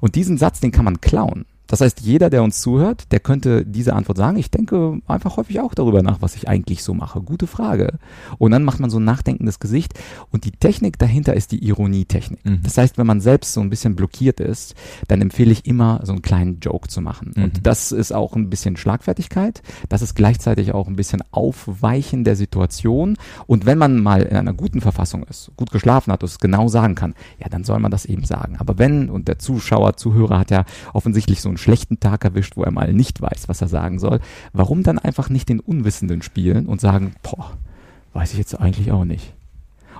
Und 0.00 0.14
diesen 0.14 0.36
Satz, 0.36 0.60
den 0.60 0.72
kann 0.72 0.84
man 0.84 1.00
klauen. 1.00 1.46
Das 1.66 1.80
heißt, 1.80 2.00
jeder, 2.02 2.30
der 2.30 2.42
uns 2.42 2.60
zuhört, 2.60 3.10
der 3.10 3.20
könnte 3.20 3.64
diese 3.64 3.94
Antwort 3.94 4.18
sagen. 4.18 4.36
Ich 4.36 4.50
denke 4.50 5.00
einfach 5.06 5.36
häufig 5.36 5.60
auch 5.60 5.74
darüber 5.74 6.02
nach, 6.02 6.20
was 6.20 6.36
ich 6.36 6.48
eigentlich 6.48 6.82
so 6.82 6.92
mache. 6.92 7.22
Gute 7.22 7.46
Frage. 7.46 7.98
Und 8.38 8.50
dann 8.50 8.64
macht 8.64 8.80
man 8.80 8.90
so 8.90 8.98
ein 8.98 9.04
nachdenkendes 9.04 9.60
Gesicht. 9.60 9.94
Und 10.30 10.44
die 10.44 10.50
Technik 10.50 10.98
dahinter 10.98 11.34
ist 11.34 11.52
die 11.52 11.64
Ironietechnik. 11.64 12.44
Mhm. 12.44 12.60
Das 12.62 12.76
heißt, 12.76 12.98
wenn 12.98 13.06
man 13.06 13.20
selbst 13.20 13.54
so 13.54 13.60
ein 13.60 13.70
bisschen 13.70 13.96
blockiert 13.96 14.40
ist, 14.40 14.74
dann 15.08 15.22
empfehle 15.22 15.52
ich 15.52 15.66
immer, 15.66 16.00
so 16.04 16.12
einen 16.12 16.22
kleinen 16.22 16.60
Joke 16.60 16.88
zu 16.88 17.00
machen. 17.00 17.32
Mhm. 17.34 17.44
Und 17.44 17.66
das 17.66 17.92
ist 17.92 18.12
auch 18.12 18.36
ein 18.36 18.50
bisschen 18.50 18.76
Schlagfertigkeit. 18.76 19.62
Das 19.88 20.02
ist 20.02 20.14
gleichzeitig 20.14 20.72
auch 20.74 20.86
ein 20.86 20.96
bisschen 20.96 21.22
Aufweichen 21.30 22.24
der 22.24 22.36
Situation. 22.36 23.16
Und 23.46 23.64
wenn 23.64 23.78
man 23.78 24.02
mal 24.02 24.22
in 24.22 24.36
einer 24.36 24.54
guten 24.54 24.82
Verfassung 24.82 25.24
ist, 25.24 25.50
gut 25.56 25.70
geschlafen 25.70 26.12
hat 26.12 26.22
und 26.22 26.28
es 26.28 26.38
genau 26.38 26.68
sagen 26.68 26.94
kann, 26.94 27.14
ja, 27.38 27.48
dann 27.48 27.64
soll 27.64 27.78
man 27.78 27.90
das 27.90 28.04
eben 28.04 28.24
sagen. 28.24 28.56
Aber 28.58 28.78
wenn, 28.78 29.08
und 29.08 29.28
der 29.28 29.38
Zuschauer, 29.38 29.96
Zuhörer 29.96 30.38
hat 30.38 30.50
ja 30.50 30.64
offensichtlich 30.92 31.40
so 31.40 31.53
einen 31.54 31.58
schlechten 31.58 32.00
Tag 32.00 32.24
erwischt, 32.24 32.56
wo 32.56 32.64
er 32.64 32.70
mal 32.70 32.92
nicht 32.92 33.20
weiß, 33.20 33.48
was 33.48 33.60
er 33.60 33.68
sagen 33.68 33.98
soll, 33.98 34.20
warum 34.52 34.82
dann 34.82 34.98
einfach 34.98 35.30
nicht 35.30 35.48
den 35.48 35.60
Unwissenden 35.60 36.22
spielen 36.22 36.66
und 36.66 36.80
sagen, 36.80 37.14
boah, 37.22 37.56
weiß 38.12 38.32
ich 38.32 38.38
jetzt 38.38 38.58
eigentlich 38.58 38.92
auch 38.92 39.04
nicht. 39.04 39.34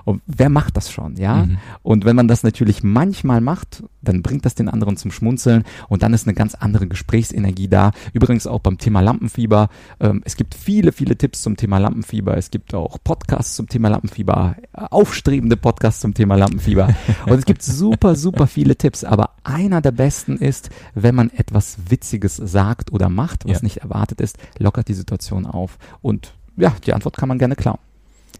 Und 0.05 0.21
wer 0.27 0.49
macht 0.49 0.77
das 0.77 0.91
schon, 0.91 1.17
ja? 1.17 1.45
Mhm. 1.45 1.57
Und 1.81 2.05
wenn 2.05 2.15
man 2.15 2.27
das 2.27 2.43
natürlich 2.43 2.83
manchmal 2.83 3.41
macht, 3.41 3.83
dann 4.01 4.21
bringt 4.21 4.45
das 4.45 4.53
den 4.53 4.69
anderen 4.69 4.97
zum 4.97 5.11
Schmunzeln 5.11 5.63
und 5.89 6.03
dann 6.03 6.13
ist 6.13 6.27
eine 6.27 6.35
ganz 6.35 6.53
andere 6.53 6.87
Gesprächsenergie 6.87 7.67
da. 7.67 7.91
Übrigens 8.13 8.45
auch 8.45 8.59
beim 8.59 8.77
Thema 8.77 9.01
Lampenfieber. 9.01 9.69
Ähm, 9.99 10.21
es 10.23 10.37
gibt 10.37 10.53
viele, 10.53 10.91
viele 10.91 11.17
Tipps 11.17 11.41
zum 11.41 11.57
Thema 11.57 11.79
Lampenfieber. 11.79 12.37
Es 12.37 12.51
gibt 12.51 12.75
auch 12.75 12.99
Podcasts 13.03 13.55
zum 13.55 13.67
Thema 13.67 13.89
Lampenfieber, 13.89 14.55
aufstrebende 14.73 15.57
Podcasts 15.57 16.01
zum 16.01 16.13
Thema 16.13 16.35
Lampenfieber. 16.35 16.95
und 17.25 17.33
es 17.33 17.45
gibt 17.45 17.63
super, 17.63 18.15
super 18.15 18.45
viele 18.45 18.75
Tipps. 18.75 19.03
Aber 19.03 19.31
einer 19.43 19.81
der 19.81 19.91
besten 19.91 20.37
ist, 20.37 20.69
wenn 20.93 21.15
man 21.15 21.31
etwas 21.31 21.77
Witziges 21.89 22.35
sagt 22.37 22.93
oder 22.93 23.09
macht, 23.09 23.45
was 23.45 23.61
ja. 23.61 23.63
nicht 23.63 23.77
erwartet 23.77 24.21
ist, 24.21 24.37
lockert 24.59 24.87
die 24.87 24.93
Situation 24.93 25.47
auf. 25.47 25.79
Und 26.03 26.35
ja, 26.57 26.75
die 26.85 26.93
Antwort 26.93 27.17
kann 27.17 27.27
man 27.27 27.39
gerne 27.39 27.55
klauen 27.55 27.79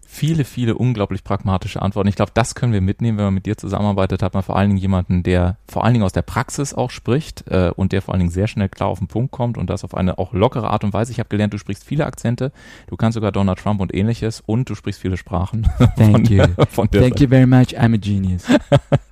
viele, 0.06 0.44
viele 0.44 0.74
unglaublich 0.74 1.24
pragmatische 1.24 1.82
Antworten. 1.82 2.08
Ich 2.08 2.16
glaube, 2.16 2.32
das 2.34 2.54
können 2.54 2.72
wir 2.72 2.80
mitnehmen, 2.80 3.18
wenn 3.18 3.26
man 3.26 3.34
mit 3.34 3.46
dir 3.46 3.56
zusammenarbeitet, 3.56 4.22
hat 4.22 4.34
man 4.34 4.42
vor 4.42 4.56
allen 4.56 4.70
Dingen 4.70 4.80
jemanden, 4.80 5.22
der 5.22 5.56
vor 5.68 5.84
allen 5.84 5.94
Dingen 5.94 6.04
aus 6.04 6.12
der 6.12 6.22
Praxis 6.22 6.74
auch 6.74 6.90
spricht 6.90 7.46
äh, 7.48 7.70
und 7.74 7.92
der 7.92 8.02
vor 8.02 8.14
allen 8.14 8.20
Dingen 8.20 8.30
sehr 8.30 8.48
schnell 8.48 8.68
klar 8.68 8.88
auf 8.88 8.98
den 8.98 9.08
Punkt 9.08 9.32
kommt 9.32 9.58
und 9.58 9.70
das 9.70 9.84
auf 9.84 9.94
eine 9.94 10.18
auch 10.18 10.32
lockere 10.32 10.70
Art 10.70 10.84
und 10.84 10.92
Weise. 10.92 11.12
Ich 11.12 11.18
habe 11.18 11.28
gelernt, 11.28 11.54
du 11.54 11.58
sprichst 11.58 11.84
viele 11.84 12.06
Akzente, 12.06 12.52
du 12.88 12.96
kannst 12.96 13.14
sogar 13.14 13.32
Donald 13.32 13.58
Trump 13.58 13.80
und 13.80 13.94
ähnliches 13.94 14.42
und 14.44 14.68
du 14.68 14.74
sprichst 14.74 15.00
viele 15.00 15.16
Sprachen. 15.16 15.68
Thank 15.96 16.30
you. 16.30 16.44
Thank 16.90 17.20
you 17.20 17.28
very 17.28 17.46
much. 17.46 17.76
I'm 17.78 17.94
a 17.94 17.98
genius. 17.98 18.44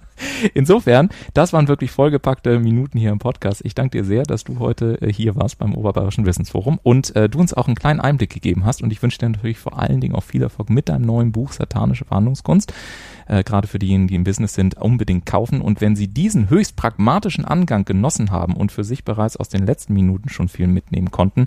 Insofern, 0.54 1.08
das 1.32 1.52
waren 1.52 1.68
wirklich 1.68 1.90
vollgepackte 1.90 2.58
Minuten 2.58 2.98
hier 2.98 3.10
im 3.10 3.18
Podcast. 3.18 3.62
Ich 3.64 3.74
danke 3.74 3.98
dir 3.98 4.04
sehr, 4.04 4.22
dass 4.22 4.44
du 4.44 4.58
heute 4.58 5.00
äh, 5.00 5.12
hier 5.12 5.36
warst 5.36 5.58
beim 5.58 5.74
Oberbayerischen 5.74 6.26
Wissensforum 6.26 6.78
und 6.82 7.14
äh, 7.16 7.28
du 7.28 7.38
uns 7.40 7.54
auch 7.54 7.66
einen 7.66 7.76
kleinen 7.76 8.00
Einblick 8.00 8.30
gegeben 8.30 8.64
hast. 8.64 8.82
Und 8.82 8.92
ich 8.92 9.02
wünsche 9.02 9.18
dir 9.18 9.28
natürlich 9.28 9.58
vor 9.58 9.78
allen 9.78 10.00
Dingen 10.00 10.14
auch 10.14 10.22
viel 10.22 10.42
Erfolg 10.42 10.70
mit 10.70 10.88
deinem 10.88 11.06
neuen 11.06 11.32
Buch 11.32 11.52
Satanische 11.52 12.04
Verhandlungskunst. 12.04 12.72
Äh, 13.26 13.44
gerade 13.44 13.68
für 13.68 13.78
diejenigen, 13.78 14.08
die 14.08 14.14
im 14.14 14.24
Business 14.24 14.54
sind, 14.54 14.76
unbedingt 14.76 15.26
kaufen. 15.26 15.60
Und 15.60 15.80
wenn 15.80 15.96
Sie 15.96 16.08
diesen 16.08 16.50
höchst 16.50 16.76
pragmatischen 16.76 17.44
Angang 17.44 17.84
genossen 17.84 18.30
haben 18.30 18.54
und 18.54 18.72
für 18.72 18.84
sich 18.84 19.04
bereits 19.04 19.36
aus 19.36 19.48
den 19.48 19.66
letzten 19.66 19.94
Minuten 19.94 20.28
schon 20.28 20.48
viel 20.48 20.66
mitnehmen 20.66 21.10
konnten, 21.10 21.46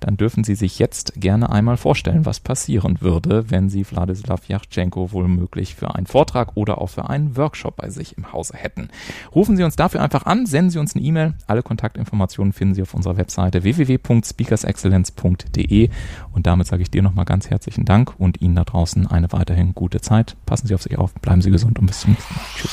dann 0.00 0.16
dürfen 0.16 0.44
Sie 0.44 0.54
sich 0.54 0.78
jetzt 0.78 1.14
gerne 1.16 1.50
einmal 1.50 1.76
vorstellen, 1.76 2.26
was 2.26 2.40
passieren 2.40 3.00
würde, 3.00 3.50
wenn 3.50 3.68
Sie 3.68 3.88
Wladislav 3.88 4.48
Yachtschenko 4.48 5.12
womöglich 5.12 5.74
für 5.74 5.94
einen 5.94 6.06
Vortrag 6.06 6.56
oder 6.56 6.80
auch 6.80 6.90
für 6.90 7.08
einen 7.08 7.36
Workshop 7.36 7.76
bei 7.76 7.90
sich 7.90 8.16
im 8.16 8.32
Hause 8.32 8.54
hätten. 8.56 8.88
Rufen 9.34 9.56
Sie 9.56 9.64
uns 9.64 9.76
dafür 9.76 10.02
einfach 10.02 10.26
an, 10.26 10.46
senden 10.46 10.70
Sie 10.70 10.78
uns 10.78 10.94
eine 10.94 11.04
E-Mail. 11.04 11.34
Alle 11.46 11.62
Kontaktinformationen 11.62 12.52
finden 12.52 12.74
Sie 12.74 12.82
auf 12.82 12.94
unserer 12.94 13.16
Webseite 13.16 13.62
www.speakersexcellence.de 13.62 15.90
und 16.32 16.46
damit 16.46 16.66
sage 16.66 16.82
ich 16.82 16.90
dir 16.90 17.02
nochmal 17.02 17.24
ganz 17.24 17.50
herzlichen 17.50 17.84
Dank 17.84 18.18
und 18.18 18.40
Ihnen 18.40 18.54
da 18.54 18.64
draußen 18.64 19.06
eine 19.06 19.32
weiterhin 19.32 19.74
gute 19.74 20.00
Zeit. 20.00 20.36
Passen 20.46 20.66
Sie 20.66 20.74
auf 20.74 20.82
sich 20.82 20.98
auf, 20.98 21.12
bleiben 21.20 21.42
Sie 21.42 21.50
gesund 21.50 21.78
und 21.78 21.86
bis 21.86 22.00
zum 22.00 22.12
nächsten 22.12 22.34
Mal. 22.34 22.44
Tschüss. 22.56 22.70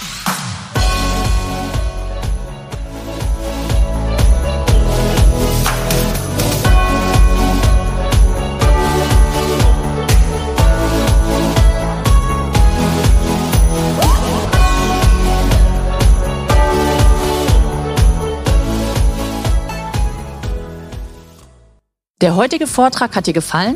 Der 22.21 22.35
heutige 22.35 22.65
Vortrag 22.65 23.15
hat 23.15 23.27
dir 23.27 23.33
gefallen? 23.33 23.75